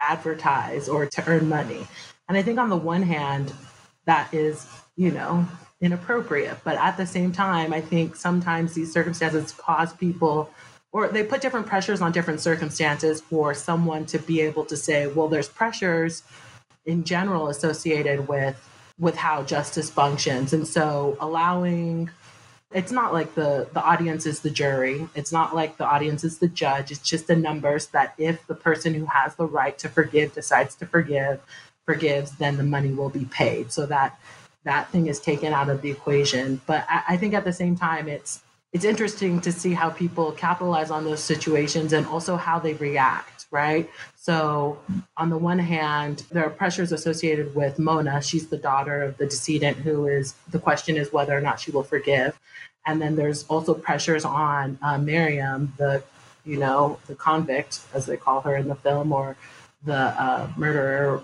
advertise 0.00 0.88
or 0.88 1.06
to 1.06 1.24
earn 1.26 1.48
money. 1.48 1.86
And 2.28 2.38
I 2.38 2.42
think 2.42 2.58
on 2.58 2.68
the 2.68 2.76
one 2.76 3.02
hand, 3.02 3.52
that 4.06 4.32
is, 4.32 4.66
you 4.96 5.10
know, 5.10 5.46
inappropriate. 5.84 6.58
But 6.64 6.76
at 6.76 6.96
the 6.96 7.06
same 7.06 7.30
time, 7.30 7.72
I 7.72 7.80
think 7.80 8.16
sometimes 8.16 8.72
these 8.72 8.92
circumstances 8.92 9.52
cause 9.52 9.92
people 9.92 10.50
or 10.92 11.08
they 11.08 11.24
put 11.24 11.40
different 11.40 11.66
pressures 11.66 12.00
on 12.00 12.12
different 12.12 12.40
circumstances 12.40 13.20
for 13.20 13.52
someone 13.52 14.06
to 14.06 14.18
be 14.18 14.40
able 14.40 14.64
to 14.66 14.76
say, 14.76 15.08
well, 15.08 15.28
there's 15.28 15.48
pressures 15.48 16.22
in 16.86 17.02
general 17.04 17.48
associated 17.48 18.28
with 18.28 18.56
with 18.98 19.16
how 19.16 19.42
justice 19.42 19.90
functions. 19.90 20.52
And 20.52 20.66
so 20.66 21.16
allowing 21.20 22.10
it's 22.70 22.92
not 22.92 23.12
like 23.12 23.34
the 23.34 23.68
the 23.72 23.82
audience 23.82 24.24
is 24.24 24.40
the 24.40 24.50
jury. 24.50 25.08
It's 25.14 25.32
not 25.32 25.54
like 25.54 25.76
the 25.76 25.86
audience 25.86 26.24
is 26.24 26.38
the 26.38 26.48
judge. 26.48 26.90
It's 26.92 27.08
just 27.08 27.26
the 27.26 27.36
numbers 27.36 27.88
that 27.88 28.14
if 28.16 28.46
the 28.46 28.54
person 28.54 28.94
who 28.94 29.06
has 29.06 29.34
the 29.34 29.46
right 29.46 29.76
to 29.78 29.88
forgive 29.88 30.34
decides 30.34 30.74
to 30.76 30.86
forgive, 30.86 31.40
forgives, 31.84 32.32
then 32.32 32.56
the 32.56 32.64
money 32.64 32.92
will 32.92 33.10
be 33.10 33.26
paid. 33.26 33.72
So 33.72 33.86
that 33.86 34.18
that 34.64 34.90
thing 34.90 35.06
is 35.06 35.20
taken 35.20 35.52
out 35.52 35.68
of 35.68 35.82
the 35.82 35.90
equation. 35.90 36.60
But 36.66 36.86
I, 36.88 37.02
I 37.10 37.16
think 37.16 37.34
at 37.34 37.44
the 37.44 37.52
same 37.52 37.76
time, 37.76 38.08
it's 38.08 38.42
it's 38.72 38.84
interesting 38.84 39.40
to 39.42 39.52
see 39.52 39.72
how 39.72 39.90
people 39.90 40.32
capitalize 40.32 40.90
on 40.90 41.04
those 41.04 41.22
situations 41.22 41.92
and 41.92 42.04
also 42.08 42.36
how 42.36 42.58
they 42.58 42.74
react, 42.74 43.46
right? 43.52 43.88
So, 44.16 44.80
on 45.16 45.30
the 45.30 45.38
one 45.38 45.60
hand, 45.60 46.24
there 46.32 46.44
are 46.44 46.50
pressures 46.50 46.90
associated 46.90 47.54
with 47.54 47.78
Mona. 47.78 48.20
She's 48.20 48.48
the 48.48 48.56
daughter 48.56 49.02
of 49.04 49.16
the 49.16 49.26
decedent, 49.26 49.76
who 49.76 50.08
is 50.08 50.34
the 50.50 50.58
question 50.58 50.96
is 50.96 51.12
whether 51.12 51.38
or 51.38 51.40
not 51.40 51.60
she 51.60 51.70
will 51.70 51.84
forgive. 51.84 52.36
And 52.84 53.00
then 53.00 53.14
there's 53.14 53.44
also 53.44 53.74
pressures 53.74 54.24
on 54.24 54.76
uh, 54.82 54.98
Miriam, 54.98 55.72
the 55.76 56.02
you 56.44 56.58
know 56.58 56.98
the 57.06 57.14
convict, 57.14 57.80
as 57.94 58.06
they 58.06 58.16
call 58.16 58.40
her 58.40 58.56
in 58.56 58.66
the 58.66 58.74
film, 58.74 59.12
or 59.12 59.36
the 59.84 59.94
uh, 59.94 60.48
murderer 60.56 61.22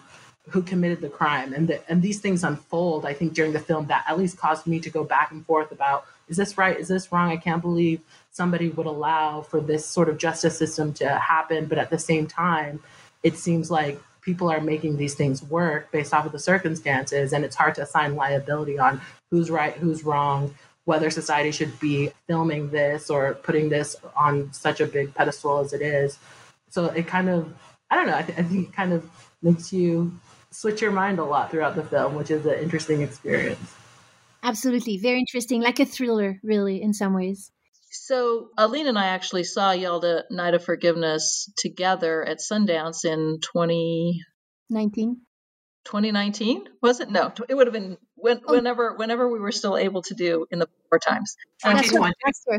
who 0.49 0.63
committed 0.63 1.01
the 1.01 1.09
crime. 1.09 1.53
And 1.53 1.69
the, 1.69 1.91
and 1.91 2.03
these 2.03 2.21
things 2.21 2.45
unfold. 2.45 3.07
I 3.07 3.13
think 3.13 3.35
during 3.35 3.53
the 3.53 3.61
film 3.61 3.87
that 3.87 4.05
at 4.09 4.19
least 4.19 4.39
caused 4.39 4.67
me 4.67 4.81
to 4.81 4.91
go 4.91 5.05
back 5.05 5.31
and 5.31 5.45
forth 5.45 5.71
about 5.71 6.07
is 6.29 6.37
this 6.37 6.57
right? 6.57 6.79
Is 6.79 6.87
this 6.87 7.11
wrong? 7.11 7.31
I 7.31 7.37
can't 7.37 7.61
believe 7.61 8.01
somebody 8.31 8.69
would 8.69 8.87
allow 8.87 9.43
for 9.43 9.61
this 9.61 9.85
sort 9.85 10.09
of 10.09 10.17
justice 10.17 10.57
system 10.57 10.93
to 10.95 11.09
happen. 11.09 11.67
But 11.67 11.79
at 11.79 11.91
the 11.91 11.99
same 11.99 12.29
time, 12.29 12.81
it 13.25 13.37
seems 13.37 13.69
like 13.69 14.01
people 14.21 14.49
are 14.49 14.61
making 14.61 14.97
these 14.97 15.15
things 15.15 15.43
work 15.43 15.91
based 15.91 16.15
off 16.15 16.27
of 16.27 16.33
the 16.33 16.39
circumstances. 16.39 17.33
And 17.33 17.45
it's 17.45 17.57
hard 17.57 17.75
to 17.77 17.83
assign 17.83 18.15
liability 18.15 18.79
on 18.79 19.01
who's 19.31 19.51
right, 19.51 19.75
who's 19.75 20.05
wrong, 20.05 20.55
whether 20.85 21.11
society 21.11 21.51
should 21.51 21.79
be 21.81 22.13
filming 22.29 22.71
this 22.71 23.11
or 23.11 23.35
putting 23.35 23.69
this 23.69 23.97
on 24.17 24.53
such 24.53 24.81
a 24.81 24.87
big 24.87 25.13
pedestal 25.15 25.59
as 25.59 25.73
it 25.73 25.83
is. 25.83 26.19
So 26.69 26.87
it 26.87 27.09
kind 27.09 27.29
of, 27.29 27.53
I 27.91 27.97
don't 27.97 28.07
know, 28.07 28.17
I, 28.17 28.23
th- 28.23 28.39
I 28.39 28.43
think 28.43 28.69
it 28.69 28.73
kind 28.73 28.93
of 28.93 29.09
makes 29.43 29.73
you 29.73 30.13
switch 30.51 30.81
your 30.81 30.91
mind 30.91 31.19
a 31.19 31.25
lot 31.25 31.51
throughout 31.51 31.77
the 31.77 31.83
film, 31.83 32.15
which 32.15 32.31
is 32.31 32.47
an 32.47 32.59
interesting 32.59 33.03
experience. 33.03 33.75
Absolutely. 34.43 34.99
Very 34.99 35.19
interesting. 35.19 35.63
Like 35.63 35.81
a 35.81 35.85
thriller, 35.85 36.41
really, 36.43 36.83
in 36.83 36.93
some 36.93 37.15
ways. 37.15 37.51
So, 37.93 38.49
Aline 38.57 38.87
and 38.87 38.99
I 38.99 39.07
actually 39.07 39.45
saw 39.45 39.73
Yalda 39.73 40.23
Night 40.31 40.55
of 40.55 40.65
Forgiveness 40.65 41.51
together 41.57 42.25
at 42.25 42.39
Sundance 42.39 43.05
in 43.05 43.41
2019. 43.41 45.21
2019 45.87 46.65
was 46.83 47.01
it 47.01 47.11
no 47.11 47.33
it 47.49 47.55
would 47.55 47.67
have 47.67 47.73
been 47.73 47.97
when, 48.15 48.39
oh. 48.47 48.55
whenever 48.55 48.95
whenever 48.97 49.31
we 49.31 49.39
were 49.39 49.51
still 49.51 49.79
able 49.79 50.03
to 50.03 50.15
do 50.15 50.47
in 50.51 50.59
the 50.59 50.69
poor 50.91 50.99
times 50.99 51.37
2020 51.65 52.15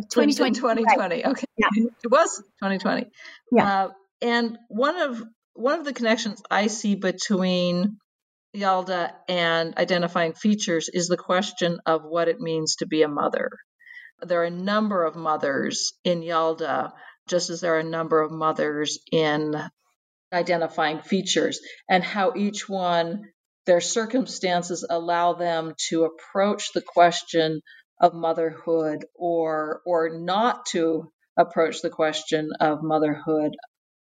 2020 0.10 0.54
2020 0.56 1.26
okay 1.28 1.46
yeah. 1.56 1.68
it 2.04 2.10
was 2.10 2.38
2020 2.62 3.12
yeah 3.52 3.84
uh, 3.84 3.90
and 4.24 4.58
one 4.70 5.00
of 5.00 5.24
one 5.54 5.80
of 5.80 5.86
the 5.86 5.94
connections 5.94 6.42
i 6.50 6.68
see 6.68 6.96
between 6.96 7.98
Yalda 8.56 9.14
and 9.30 9.78
identifying 9.78 10.34
features 10.34 10.90
is 10.90 11.08
the 11.08 11.18
question 11.18 11.80
of 11.86 12.04
what 12.04 12.28
it 12.28 12.42
means 12.42 12.76
to 12.78 12.86
be 12.86 13.02
a 13.02 13.08
mother. 13.08 13.50
There 14.22 14.42
are 14.42 14.46
a 14.46 14.50
number 14.50 15.06
of 15.06 15.16
mothers 15.16 15.94
in 16.04 16.22
Yalda, 16.22 16.92
just 17.28 17.50
as 17.50 17.62
there 17.62 17.76
are 17.76 17.80
a 17.80 17.84
number 17.84 18.22
of 18.22 18.32
mothers 18.32 19.00
in 19.12 19.56
identifying 20.34 21.00
features, 21.02 21.62
and 21.90 22.04
how 22.04 22.34
each 22.36 22.68
one, 22.68 23.24
their 23.66 23.82
circumstances 23.82 24.86
allow 24.90 25.34
them 25.34 25.74
to 25.90 26.04
approach 26.04 26.74
the 26.74 26.82
question 26.82 27.62
of 28.02 28.14
motherhood 28.14 29.06
or 29.16 29.82
or 29.86 30.10
not 30.10 30.66
to 30.68 31.12
approach 31.38 31.82
the 31.82 31.90
question 31.90 32.50
of 32.60 32.84
motherhood. 32.84 33.56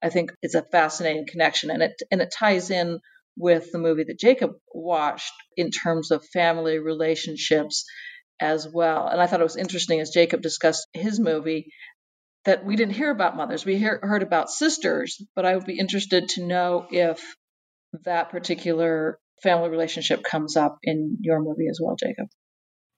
I 0.04 0.10
think 0.10 0.32
it's 0.42 0.56
a 0.56 0.64
fascinating 0.64 1.26
connection, 1.28 1.70
and 1.72 1.84
it 1.84 2.02
and 2.12 2.22
it 2.22 2.34
ties 2.38 2.72
in 2.72 3.00
with 3.38 3.72
the 3.72 3.80
movie 3.80 4.04
that 4.04 4.20
Jacob 4.20 4.52
watched 4.74 5.34
in 5.56 5.72
terms 5.72 6.12
of 6.12 6.26
family 6.34 6.80
relationships 6.80 7.86
as 8.40 8.68
well. 8.68 9.08
And 9.08 9.22
I 9.22 9.28
thought 9.28 9.40
it 9.40 9.44
was 9.44 9.56
interesting 9.56 10.00
as 10.02 10.10
Jacob 10.10 10.42
discussed 10.42 10.88
his 10.94 11.20
movie 11.20 11.72
that 12.46 12.66
we 12.66 12.76
didn't 12.76 12.96
hear 12.96 13.12
about 13.12 13.38
mothers. 13.38 13.66
We 13.66 13.78
hear, 13.78 14.00
heard 14.02 14.24
about 14.24 14.50
sisters, 14.50 15.24
but 15.36 15.46
I 15.46 15.56
would 15.56 15.66
be 15.66 15.78
interested 15.78 16.30
to 16.30 16.46
know 16.46 16.88
if 16.90 17.36
that 18.04 18.32
particular 18.32 19.20
family 19.44 19.70
relationship 19.70 20.24
comes 20.24 20.58
up 20.58 20.78
in 20.84 21.18
your 21.22 21.40
movie 21.40 21.68
as 21.70 21.80
well, 21.82 21.96
Jacob. 21.96 22.28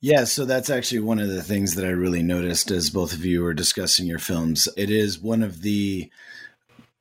Yeah, 0.02 0.26
so 0.26 0.46
that's 0.46 0.70
actually 0.70 1.00
one 1.00 1.20
of 1.20 1.30
the 1.30 1.42
things 1.42 1.76
that 1.76 1.86
I 1.86 1.90
really 1.90 2.24
noticed 2.24 2.72
as 2.72 2.90
both 2.90 3.14
of 3.14 3.24
you 3.24 3.42
were 3.42 3.54
discussing 3.54 4.06
your 4.06 4.20
films. 4.20 4.68
It 4.76 4.90
is 4.90 5.20
one 5.20 5.44
of 5.44 5.62
the 5.62 6.12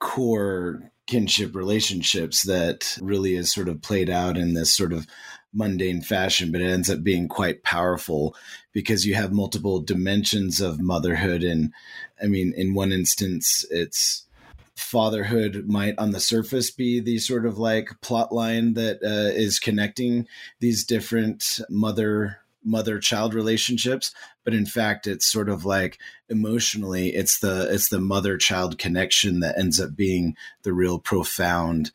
core 0.03 0.91
kinship 1.07 1.55
relationships 1.55 2.43
that 2.43 2.99
really 3.01 3.35
is 3.37 3.55
sort 3.55 3.69
of 3.69 3.81
played 3.81 4.11
out 4.11 4.37
in 4.37 4.55
this 4.55 4.73
sort 4.73 4.93
of 4.93 5.07
mundane 5.55 6.03
fashion, 6.03 6.51
but 6.51 6.61
it 6.61 6.69
ends 6.69 6.91
up 6.91 7.05
being 7.05 7.29
quite 7.29 7.63
powerful 7.63 8.35
because 8.73 9.07
you 9.07 9.15
have 9.15 9.33
multiple 9.33 9.81
dimensions 9.81 10.61
of 10.61 10.81
motherhood. 10.81 11.45
And 11.45 11.73
I 12.21 12.27
mean, 12.27 12.53
in 12.57 12.75
one 12.75 12.91
instance, 12.93 13.65
it's 13.71 14.27
fatherhood 14.75 15.67
might 15.69 15.97
on 15.99 16.11
the 16.11 16.21
surface 16.21 16.71
be 16.71 16.99
the 16.99 17.19
sort 17.19 17.47
of 17.47 17.59
like 17.59 18.01
plot 18.01 18.33
line 18.33 18.75
that 18.75 18.97
uh, 19.05 19.31
is 19.39 19.61
connecting 19.61 20.27
these 20.59 20.85
different 20.85 21.61
mother 21.71 22.39
mother 22.65 22.99
child 22.99 23.35
relationships 23.35 24.15
but 24.45 24.55
in 24.55 24.67
fact 24.67 25.07
it's 25.07 25.31
sort 25.31 25.49
of 25.49 25.65
like 25.65 25.99
emotionally 26.29 27.09
it's 27.09 27.39
the 27.41 27.73
it's 27.73 27.89
the 27.89 28.01
mother 28.01 28.37
child 28.37 28.79
connection 28.79 29.41
that 29.41 29.59
ends 29.59 29.81
up 29.81 29.95
being 29.97 30.37
the 30.63 30.73
real 30.73 30.99
profound 30.99 31.91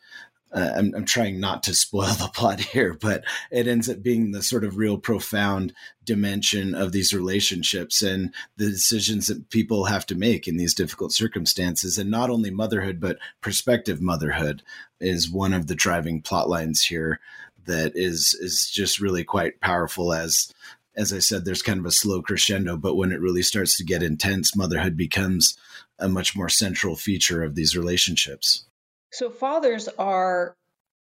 uh, 0.50 0.72
I'm, 0.76 0.94
I'm 0.94 1.04
trying 1.04 1.40
not 1.40 1.62
to 1.64 1.74
spoil 1.74 2.06
the 2.14 2.28
plot 2.34 2.60
here, 2.60 2.94
but 2.94 3.24
it 3.50 3.68
ends 3.68 3.88
up 3.88 4.02
being 4.02 4.32
the 4.32 4.42
sort 4.42 4.64
of 4.64 4.78
real 4.78 4.98
profound 4.98 5.74
dimension 6.04 6.74
of 6.74 6.92
these 6.92 7.12
relationships 7.12 8.00
and 8.00 8.32
the 8.56 8.70
decisions 8.70 9.26
that 9.26 9.50
people 9.50 9.84
have 9.84 10.06
to 10.06 10.14
make 10.14 10.48
in 10.48 10.56
these 10.56 10.74
difficult 10.74 11.12
circumstances. 11.12 11.98
And 11.98 12.10
not 12.10 12.30
only 12.30 12.50
motherhood, 12.50 12.98
but 13.00 13.18
prospective 13.40 14.00
motherhood 14.00 14.62
is 15.00 15.30
one 15.30 15.52
of 15.52 15.66
the 15.66 15.74
driving 15.74 16.22
plot 16.22 16.48
lines 16.48 16.82
here 16.82 17.20
that 17.68 17.92
is 17.94 18.36
is 18.40 18.70
just 18.70 19.00
really 19.00 19.24
quite 19.24 19.60
powerful 19.60 20.12
as 20.12 20.52
as 20.98 21.12
I 21.12 21.20
said, 21.20 21.44
there's 21.44 21.62
kind 21.62 21.78
of 21.78 21.86
a 21.86 21.92
slow 21.92 22.22
crescendo, 22.22 22.76
but 22.76 22.96
when 22.96 23.12
it 23.12 23.20
really 23.20 23.42
starts 23.42 23.76
to 23.76 23.84
get 23.84 24.02
intense, 24.02 24.56
motherhood 24.56 24.96
becomes 24.96 25.56
a 26.00 26.08
much 26.08 26.34
more 26.34 26.48
central 26.48 26.96
feature 26.96 27.44
of 27.44 27.54
these 27.54 27.76
relationships. 27.76 28.64
So 29.12 29.30
fathers 29.30 29.88
are 29.96 30.56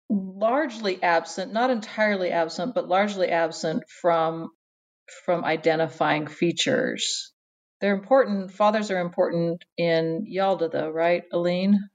largely 0.09 1.01
absent, 1.01 1.53
not 1.53 1.69
entirely 1.69 2.29
absent, 2.29 2.75
but 2.75 2.89
largely 2.89 3.29
absent 3.29 3.89
from 3.89 4.51
from 5.25 5.45
identifying 5.45 6.27
features. 6.27 7.31
They're 7.79 7.95
important. 7.95 8.51
Fathers 8.51 8.91
are 8.91 8.99
important 8.99 9.63
in 9.77 10.27
Yalda, 10.29 10.71
though, 10.71 10.89
right, 10.89 11.23
Aline? 11.31 11.89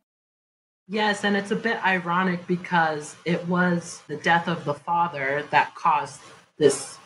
Yes, 0.93 1.23
and 1.23 1.37
it's 1.37 1.53
a 1.53 1.57
bit 1.57 1.81
ironic 1.87 2.49
because 2.49 3.15
it 3.25 3.47
was 3.47 4.03
the 4.09 4.17
death 4.17 4.49
of 4.49 4.65
the 4.65 4.75
father 4.75 5.45
that 5.51 5.73
caused 5.77 6.21
this, 6.59 6.99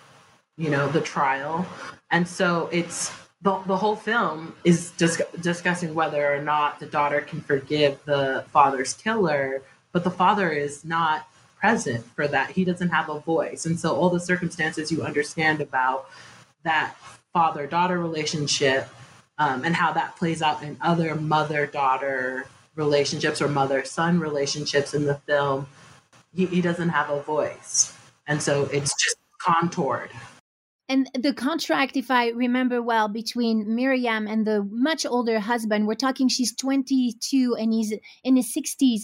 you 0.56 0.70
know, 0.70 0.88
the 0.88 1.02
trial. 1.02 1.66
And 2.10 2.26
so 2.26 2.70
it's 2.72 3.12
the, 3.42 3.58
the 3.66 3.76
whole 3.76 3.94
film 3.94 4.54
is 4.64 4.90
dis- 4.92 5.20
discussing 5.38 5.94
whether 5.94 6.34
or 6.34 6.40
not 6.40 6.80
the 6.80 6.86
daughter 6.86 7.20
can 7.20 7.42
forgive 7.42 8.02
the 8.06 8.46
father's 8.48 8.94
killer, 8.94 9.60
but 9.92 10.02
the 10.02 10.10
father 10.10 10.48
is 10.48 10.82
not 10.82 11.28
present 11.60 12.06
for 12.06 12.26
that. 12.26 12.52
He 12.52 12.64
doesn't 12.64 12.88
have 12.88 13.10
a 13.10 13.20
voice. 13.20 13.66
And 13.66 13.78
so 13.78 13.94
all 13.94 14.08
the 14.08 14.18
circumstances 14.18 14.90
you 14.90 15.02
understand 15.02 15.60
about 15.60 16.08
that 16.62 16.96
father 17.34 17.66
daughter 17.66 18.00
relationship 18.00 18.88
um, 19.36 19.62
and 19.62 19.76
how 19.76 19.92
that 19.92 20.16
plays 20.16 20.40
out 20.40 20.62
in 20.62 20.78
other 20.80 21.14
mother 21.14 21.66
daughter 21.66 22.46
relationships 22.76 23.40
or 23.40 23.48
mother 23.48 23.84
son 23.84 24.18
relationships 24.18 24.94
in 24.94 25.06
the 25.06 25.14
film, 25.26 25.66
he, 26.34 26.46
he 26.46 26.60
doesn't 26.60 26.88
have 26.88 27.10
a 27.10 27.22
voice. 27.22 27.96
And 28.26 28.42
so 28.42 28.64
it's 28.72 28.94
just 29.02 29.16
contoured 29.40 30.10
and 30.88 31.10
the 31.18 31.32
contract 31.32 31.96
if 31.96 32.10
i 32.10 32.28
remember 32.30 32.82
well 32.82 33.08
between 33.08 33.74
miriam 33.74 34.26
and 34.26 34.46
the 34.46 34.66
much 34.70 35.06
older 35.06 35.38
husband 35.38 35.86
we're 35.86 35.94
talking 35.94 36.28
she's 36.28 36.54
22 36.56 37.56
and 37.58 37.72
he's 37.72 37.92
in 38.22 38.36
his 38.36 38.52
60s 38.54 39.02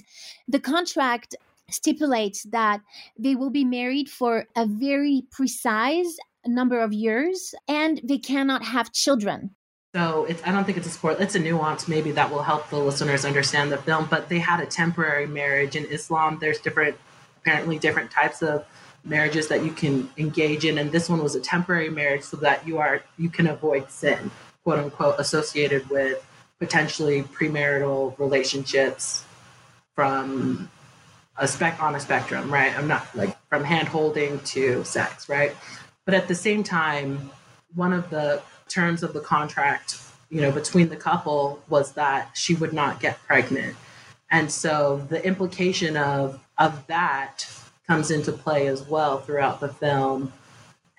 the 0.48 0.60
contract 0.60 1.34
stipulates 1.70 2.42
that 2.50 2.80
they 3.18 3.34
will 3.34 3.50
be 3.50 3.64
married 3.64 4.08
for 4.08 4.46
a 4.56 4.66
very 4.66 5.22
precise 5.30 6.16
number 6.46 6.80
of 6.80 6.92
years 6.92 7.54
and 7.68 8.00
they 8.02 8.18
cannot 8.18 8.64
have 8.64 8.92
children 8.92 9.54
so 9.94 10.24
it's 10.26 10.42
i 10.46 10.52
don't 10.52 10.64
think 10.64 10.78
it's 10.78 10.86
a 10.86 10.90
sport 10.90 11.20
it's 11.20 11.34
a 11.34 11.38
nuance 11.38 11.88
maybe 11.88 12.12
that 12.12 12.30
will 12.30 12.42
help 12.42 12.68
the 12.70 12.78
listeners 12.78 13.24
understand 13.24 13.72
the 13.72 13.78
film 13.78 14.06
but 14.08 14.28
they 14.28 14.38
had 14.38 14.60
a 14.60 14.66
temporary 14.66 15.26
marriage 15.26 15.76
in 15.76 15.84
islam. 15.86 16.38
There's 16.40 16.60
different 16.60 16.96
apparently 17.38 17.78
different 17.78 18.10
types 18.10 18.42
of 18.42 18.64
marriages 19.04 19.48
that 19.48 19.64
you 19.64 19.72
can 19.72 20.10
engage 20.18 20.64
in 20.64 20.78
and 20.78 20.92
this 20.92 21.08
one 21.08 21.22
was 21.22 21.34
a 21.34 21.40
temporary 21.40 21.88
marriage 21.90 22.22
so 22.22 22.36
that 22.38 22.66
you 22.66 22.78
are 22.78 23.02
you 23.18 23.30
can 23.30 23.46
avoid 23.46 23.90
sin 23.90 24.30
quote 24.62 24.78
unquote 24.78 25.18
associated 25.18 25.88
with 25.88 26.24
potentially 26.58 27.22
premarital 27.22 28.16
relationships 28.18 29.24
from 29.94 30.70
a 31.38 31.48
spec 31.48 31.82
on 31.82 31.94
a 31.94 32.00
spectrum 32.00 32.52
right? 32.52 32.76
I'm 32.76 32.86
not 32.86 33.06
like 33.16 33.36
from 33.48 33.64
hand 33.64 33.88
holding 33.88 34.38
to 34.40 34.84
sex 34.84 35.28
right? 35.28 35.56
But 36.04 36.14
at 36.14 36.28
the 36.28 36.34
same 36.34 36.62
time 36.62 37.30
one 37.74 37.92
of 37.92 38.10
the 38.10 38.42
terms 38.70 39.02
of 39.02 39.12
the 39.12 39.20
contract 39.20 39.98
you 40.30 40.40
know 40.40 40.52
between 40.52 40.88
the 40.88 40.96
couple 40.96 41.60
was 41.68 41.92
that 41.92 42.30
she 42.34 42.54
would 42.54 42.72
not 42.72 43.00
get 43.00 43.18
pregnant 43.26 43.76
and 44.30 44.50
so 44.50 45.04
the 45.08 45.24
implication 45.24 45.96
of 45.96 46.40
of 46.58 46.86
that 46.86 47.46
comes 47.90 48.12
into 48.12 48.30
play 48.30 48.68
as 48.68 48.86
well 48.86 49.18
throughout 49.18 49.58
the 49.58 49.68
film. 49.68 50.32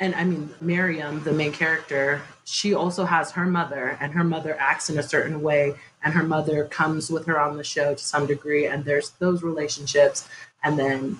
And 0.01 0.13
I 0.13 0.25
mean, 0.25 0.49
Miriam, 0.59 1.23
the 1.23 1.31
main 1.31 1.53
character, 1.53 2.21
she 2.43 2.73
also 2.73 3.05
has 3.05 3.31
her 3.31 3.45
mother, 3.45 3.97
and 4.01 4.11
her 4.11 4.25
mother 4.25 4.57
acts 4.59 4.89
in 4.89 4.99
a 4.99 5.03
certain 5.03 5.41
way, 5.41 5.75
and 6.03 6.13
her 6.13 6.23
mother 6.23 6.65
comes 6.65 7.09
with 7.09 7.25
her 7.27 7.39
on 7.39 7.55
the 7.55 7.63
show 7.63 7.93
to 7.93 8.03
some 8.03 8.25
degree, 8.25 8.65
and 8.65 8.83
there's 8.83 9.11
those 9.19 9.41
relationships. 9.41 10.27
And 10.63 10.77
then 10.77 11.17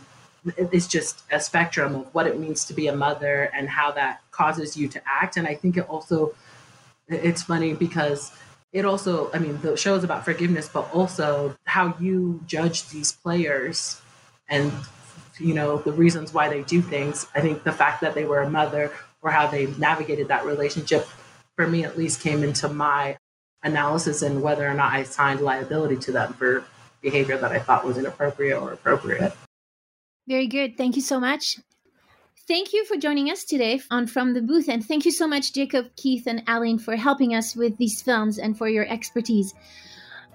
it's 0.58 0.88
just 0.88 1.22
a 1.32 1.40
spectrum 1.40 1.96
of 1.96 2.14
what 2.14 2.28
it 2.28 2.38
means 2.38 2.66
to 2.66 2.74
be 2.74 2.88
a 2.88 2.96
mother 2.96 3.50
and 3.54 3.70
how 3.70 3.92
that 3.92 4.21
causes 4.32 4.76
you 4.76 4.88
to 4.90 5.02
act. 5.06 5.38
And 5.38 5.48
I 5.48 5.56
think 5.56 5.78
it 5.78 5.88
also, 5.90 6.34
it's 7.08 7.44
funny 7.44 7.74
because 7.74 8.32
it 8.74 8.86
also, 8.86 9.32
I 9.34 9.40
mean, 9.40 9.60
the 9.62 9.76
show 9.76 9.96
is 9.96 10.04
about 10.04 10.26
forgiveness, 10.26 10.70
but 10.72 10.90
also 10.94 11.58
how 11.66 11.96
you 12.00 12.42
judge 12.48 12.90
these 12.90 13.12
players 13.12 14.02
and 14.50 14.72
you 15.40 15.54
know 15.54 15.78
the 15.78 15.92
reasons 15.92 16.34
why 16.34 16.50
they 16.50 16.62
do 16.64 16.82
things. 16.82 17.28
I 17.34 17.42
think 17.42 17.64
the 17.64 17.72
fact 17.72 18.02
that 18.02 18.14
they 18.14 18.26
were 18.26 18.42
a 18.42 18.50
mother 18.50 18.92
or 19.22 19.32
how 19.32 19.48
they 19.48 19.68
navigated 19.78 20.28
that 20.28 20.46
relationship 20.46 21.08
for 21.56 21.68
me 21.68 21.84
at 21.84 21.98
least 21.98 22.22
came 22.22 22.44
into 22.44 22.68
my 22.70 23.18
analysis 23.64 24.22
and 24.22 24.42
whether 24.42 24.68
or 24.68 24.74
not 24.74 24.92
i 24.92 25.04
signed 25.04 25.40
liability 25.40 25.96
to 25.96 26.12
them 26.12 26.34
for 26.34 26.64
behavior 27.02 27.38
that 27.38 27.52
i 27.52 27.60
thought 27.60 27.86
was 27.86 27.98
inappropriate 27.98 28.60
or 28.60 28.74
appropriate. 28.74 29.34
Very 30.28 30.48
good. 30.48 30.78
Thank 30.78 30.96
you 30.96 31.02
so 31.02 31.20
much 31.20 31.58
Thank 32.48 32.74
you 32.74 32.86
for 32.86 32.98
joining 32.98 33.30
us 33.30 33.44
today 33.44 33.82
on 33.92 34.08
From 34.08 34.34
the 34.34 34.42
Booth, 34.42 34.68
and 34.68 34.84
thank 34.84 35.06
you 35.06 35.12
so 35.12 35.28
much, 35.28 35.54
Jacob, 35.54 35.96
Kif, 35.96 36.26
and 36.26 36.42
Aline, 36.48 36.80
for 36.80 36.96
helping 36.96 37.36
us 37.36 37.56
with 37.56 37.78
these 37.78 38.02
films 38.02 38.40
and 38.40 38.58
for 38.58 38.68
your 38.68 38.86
expertise. 38.88 39.54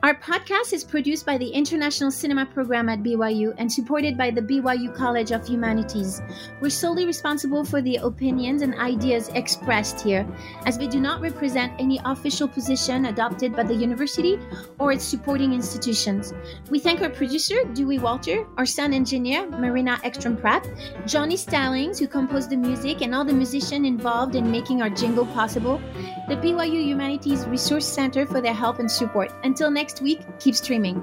Our 0.03 0.15
podcast 0.15 0.75
is 0.75 0.85
produced 0.85 1.25
by 1.25 1.39
the 1.39 1.49
International 1.49 2.11
Cinema 2.11 2.45
Program 2.45 2.91
at 2.91 3.03
BYU 3.03 3.55
and 3.57 3.73
supported 3.73 4.19
by 4.19 4.31
the 4.31 4.43
BYU 4.43 4.95
College 4.95 5.31
of 5.33 5.49
Humanities. 5.49 6.21
We're 6.61 6.69
solely 6.69 7.07
responsible 7.07 7.65
for 7.65 7.81
the 7.81 7.97
opinions 7.97 8.61
and 8.61 8.75
ideas 8.75 9.31
expressed 9.31 10.03
here, 10.03 10.27
as 10.67 10.79
we 10.79 10.87
do 10.87 11.01
not 11.01 11.23
represent 11.23 11.73
any 11.81 11.99
official 12.05 12.47
position 12.47 13.07
adopted 13.07 13.57
by 13.57 13.63
the 13.63 13.75
university 13.75 14.39
or 14.79 14.93
its 14.93 15.03
supporting 15.03 15.55
institutions. 15.55 16.35
We 16.69 16.79
thank 16.79 17.01
our 17.01 17.11
producer, 17.11 17.65
Dewey 17.73 17.99
Walter, 17.99 18.47
our 18.59 18.67
sound 18.67 18.95
engineer, 18.95 19.49
Marina 19.49 19.99
Ekstrom 20.05 20.37
Pratt, 20.37 20.69
Johnny 21.07 21.39
Stallings, 21.39 21.99
who 21.99 22.07
composed 22.07 22.51
the 22.51 22.57
music, 22.59 23.01
and 23.01 23.15
all 23.15 23.25
the 23.25 23.33
musicians 23.33 23.87
involved 23.87 24.35
in 24.35 24.51
making 24.51 24.83
our 24.83 24.91
jingle 24.91 25.27
possible, 25.27 25.81
the 26.29 26.37
BYU 26.37 26.85
Humanities 26.85 27.47
Resource 27.47 27.87
Center 27.87 28.27
for 28.27 28.43
their 28.43 28.55
help 28.55 28.79
and 28.79 28.91
support. 28.91 29.33
Until 29.43 29.71
next 29.71 29.86
next 29.87 30.03
week, 30.03 30.21
keep 30.41 30.57
streaming. 30.57 30.97